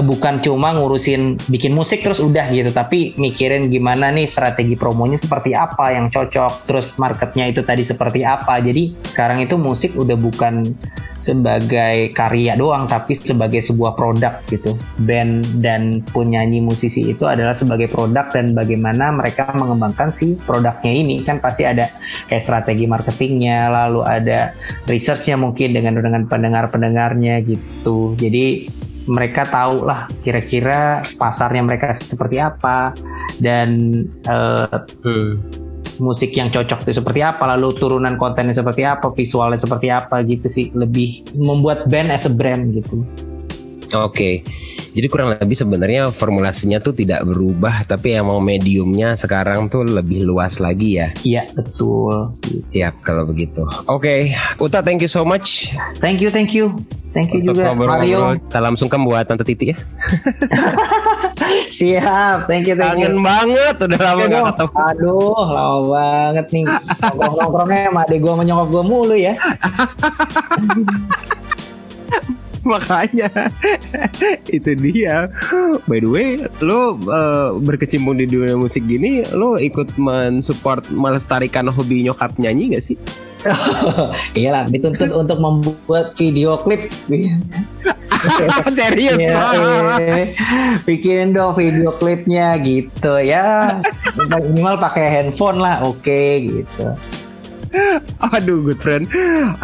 bukan 0.00 0.40
cuma 0.40 0.72
ngurusin 0.72 1.36
bikin 1.52 1.76
musik 1.76 2.00
terus 2.00 2.24
udah 2.24 2.48
gitu 2.48 2.72
tapi 2.72 3.12
mikirin 3.20 3.68
gimana 3.68 4.08
nih 4.08 4.24
strategi 4.24 4.72
promonya 4.72 5.20
seperti 5.20 5.52
apa 5.52 5.92
yang 5.92 6.08
cocok 6.08 6.64
terus 6.64 6.96
marketnya 6.96 7.52
itu 7.52 7.60
tadi 7.60 7.84
seperti 7.84 8.24
apa. 8.24 8.56
Jadi 8.64 8.96
sekarang 9.12 9.44
itu 9.44 9.60
musik 9.60 9.92
udah 9.92 10.16
bukan 10.16 10.64
sebagai 11.22 12.10
karya 12.10 12.58
doang 12.58 12.90
tapi 12.90 13.14
sebagai 13.14 13.62
sebuah 13.62 13.94
produk 13.94 14.42
gitu. 14.48 14.74
Band 15.04 15.62
dan 15.62 16.02
penyanyi 16.10 16.64
musisi 16.64 17.12
itu 17.12 17.28
adalah 17.28 17.54
sebagai 17.54 17.92
produk 17.92 18.32
dan 18.32 18.56
bagaimana 18.56 19.12
mereka 19.14 19.52
mengembangkan 19.54 20.10
si 20.10 20.34
produknya 20.34 20.92
ini. 20.92 21.20
Kan 21.22 21.38
pasti 21.38 21.68
ada 21.68 21.92
kayak 22.26 22.42
strategi 22.42 22.88
marketingnya 22.88 23.70
lalu 23.70 24.02
ada 24.02 24.50
researchnya 24.88 25.38
mungkin 25.38 25.76
dengan 25.76 26.00
dengan 26.00 26.24
pendengar 26.26 26.72
pendengarnya 26.72 27.44
gitu. 27.46 28.18
Jadi 28.18 28.66
mereka 29.06 29.48
tahu 29.48 29.86
lah 29.86 30.06
kira-kira 30.22 31.02
pasarnya 31.18 31.62
mereka 31.64 31.90
seperti 31.94 32.38
apa 32.38 32.94
dan 33.42 34.02
uh, 34.28 34.68
hmm. 35.02 35.30
musik 35.98 36.34
yang 36.34 36.50
cocok 36.50 36.86
itu 36.86 37.02
seperti 37.02 37.20
apa 37.22 37.56
lalu 37.56 37.74
turunan 37.78 38.14
kontennya 38.18 38.54
seperti 38.54 38.86
apa 38.86 39.10
visualnya 39.10 39.58
seperti 39.58 39.88
apa 39.90 40.22
gitu 40.26 40.46
sih 40.46 40.70
lebih 40.74 41.22
membuat 41.42 41.86
band 41.90 42.14
as 42.14 42.26
a 42.26 42.32
brand 42.32 42.70
gitu. 42.74 42.98
Oke, 43.92 44.40
jadi 44.96 45.06
kurang 45.08 45.36
lebih 45.36 45.52
sebenarnya 45.52 46.08
formulasinya 46.08 46.80
tuh 46.80 46.96
tidak 46.96 47.28
berubah, 47.28 47.84
tapi 47.84 48.16
emang 48.16 48.40
mediumnya 48.40 49.12
sekarang 49.20 49.68
tuh 49.68 49.84
lebih 49.84 50.24
luas 50.24 50.64
lagi 50.64 50.96
ya. 50.96 51.12
Iya 51.20 51.44
betul. 51.52 52.32
Siap 52.44 53.04
kalau 53.04 53.28
begitu. 53.28 53.68
Oke, 53.84 54.32
Uta, 54.56 54.80
thank 54.80 55.04
you 55.04 55.12
so 55.12 55.28
much. 55.28 55.76
Thank 56.00 56.24
you, 56.24 56.32
thank 56.32 56.56
you. 56.56 56.80
Thank 57.12 57.36
you 57.36 57.44
Untuk 57.44 57.60
juga 57.60 57.76
Mario. 57.76 58.40
Salam 58.48 58.72
sungkem 58.72 59.04
buat 59.04 59.28
Tante 59.28 59.44
Titi 59.44 59.72
ya. 59.72 59.76
Siap, 61.76 62.48
thank 62.48 62.64
you, 62.64 62.72
thank 62.72 62.96
Kangen 62.96 63.20
you. 63.20 63.22
banget, 63.24 63.76
udah 63.76 64.00
lama 64.00 64.22
gak 64.24 64.44
ketemu. 64.56 64.72
Aduh, 64.72 65.36
lama 65.36 65.80
banget 65.92 66.46
nih. 66.48 66.64
Nongkrong-nongkrongnya 67.12 67.92
sama 67.92 68.00
adek 68.08 68.18
gue 68.24 68.32
menyokap 68.32 68.68
gue 68.72 68.84
mulu 68.88 69.16
ya. 69.16 69.36
makanya 72.68 73.28
itu 74.46 74.72
dia 74.78 75.26
by 75.90 75.98
the 75.98 76.10
way 76.10 76.28
lo 76.62 76.94
uh, 77.10 77.58
berkecimpung 77.58 78.18
di 78.18 78.30
dunia 78.30 78.54
musik 78.54 78.86
gini 78.86 79.26
lo 79.34 79.58
ikut 79.58 79.98
mensupport 79.98 80.86
melestarikan 80.94 81.66
hobi 81.74 82.06
nyokap 82.06 82.38
nyanyi 82.38 82.78
gak 82.78 82.84
sih 82.86 82.98
Iya 84.38 84.50
lah, 84.54 84.64
dituntut 84.70 85.10
untuk 85.10 85.38
membuat 85.42 86.14
video 86.14 86.58
klip. 86.62 86.86
Serius 88.78 89.18
ya, 89.18 89.34
eh, 89.98 90.30
bikin 90.86 91.34
dong 91.34 91.58
video 91.58 91.90
klipnya 91.98 92.54
gitu 92.62 93.18
ya. 93.18 93.82
Minimal 94.14 94.78
pakai 94.78 95.10
handphone 95.10 95.58
lah, 95.58 95.82
oke 95.82 95.98
okay, 96.06 96.46
gitu. 96.46 96.86
Aduh 98.32 98.62
good 98.62 98.80
friend. 98.80 99.08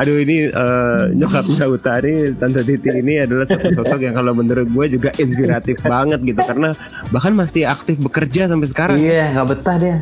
Aduh 0.00 0.18
ini 0.20 0.48
uh, 0.48 1.12
nyokapnya 1.12 1.66
Utari 1.68 2.32
Tante 2.36 2.64
Titi 2.64 2.88
ini 2.90 3.20
adalah 3.22 3.44
satu 3.44 3.70
sosok 3.76 4.00
yang 4.04 4.16
kalau 4.16 4.32
menurut 4.32 4.68
gue 4.68 4.86
juga 4.98 5.10
inspiratif 5.20 5.78
banget 5.84 6.20
gitu. 6.24 6.40
Karena 6.40 6.72
bahkan 7.12 7.36
masih 7.36 7.68
aktif 7.68 8.00
bekerja 8.00 8.48
sampai 8.48 8.68
sekarang. 8.68 8.96
Iya 8.96 9.36
gak 9.36 9.46
betah 9.52 9.76
deh 9.76 9.98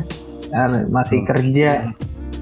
Masih 0.87 1.27
kerja. 1.27 1.91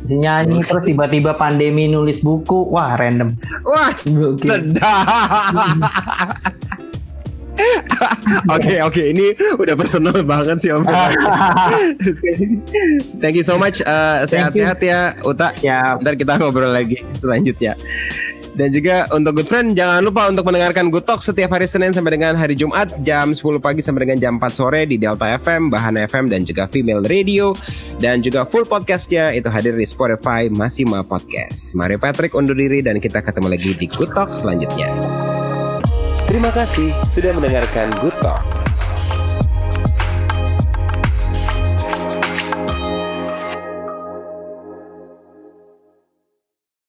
Masih 0.06 0.22
nyanyi 0.22 0.62
terus 0.62 0.86
tiba-tiba 0.86 1.34
pandemi 1.34 1.90
nulis 1.90 2.22
buku. 2.22 2.70
Wah 2.70 2.94
random. 2.94 3.34
Wah 3.66 3.90
sedap 3.98 4.62
Oke 8.52 8.84
oke 8.84 9.04
ini 9.16 9.32
udah 9.56 9.76
personal 9.78 10.18
banget 10.26 10.58
sih 10.62 10.72
Om. 10.74 10.84
Thank 13.22 13.36
you 13.40 13.46
so 13.46 13.56
much. 13.56 13.80
Uh, 13.86 14.28
sehat-sehat 14.28 14.82
ya 14.82 15.16
Uta. 15.24 15.56
Ya. 15.64 15.96
Ntar 16.02 16.20
kita 16.20 16.42
ngobrol 16.42 16.74
lagi 16.74 17.00
selanjutnya. 17.20 17.78
Dan 18.56 18.72
juga 18.72 19.04
untuk 19.12 19.44
Good 19.44 19.52
Friend 19.52 19.68
jangan 19.76 20.00
lupa 20.00 20.32
untuk 20.32 20.48
mendengarkan 20.48 20.88
Good 20.88 21.04
Talk 21.04 21.20
setiap 21.20 21.52
hari 21.52 21.68
Senin 21.68 21.92
sampai 21.92 22.16
dengan 22.16 22.40
hari 22.40 22.56
Jumat 22.56 22.88
jam 23.04 23.36
10 23.36 23.60
pagi 23.60 23.84
sampai 23.84 24.08
dengan 24.08 24.16
jam 24.16 24.40
4 24.40 24.48
sore 24.56 24.88
di 24.88 24.96
Delta 24.96 25.28
FM, 25.28 25.68
Bahana 25.68 26.08
FM 26.08 26.32
dan 26.32 26.48
juga 26.48 26.64
Female 26.72 27.04
Radio 27.04 27.52
dan 28.00 28.24
juga 28.24 28.48
full 28.48 28.64
podcastnya 28.64 29.36
itu 29.36 29.52
hadir 29.52 29.76
di 29.76 29.84
Spotify 29.84 30.48
Masima 30.48 31.04
Podcast. 31.04 31.76
Mari 31.76 32.00
Patrick 32.00 32.32
undur 32.32 32.56
diri 32.56 32.80
dan 32.80 33.04
kita 33.04 33.20
ketemu 33.20 33.52
lagi 33.52 33.76
di 33.76 33.92
Good 33.92 34.16
Talk 34.16 34.32
selanjutnya. 34.32 35.25
Terima 36.36 36.52
kasih 36.52 36.92
sudah 37.08 37.32
mendengarkan 37.32 37.96
Good 38.04 38.20
Talk. 38.20 38.55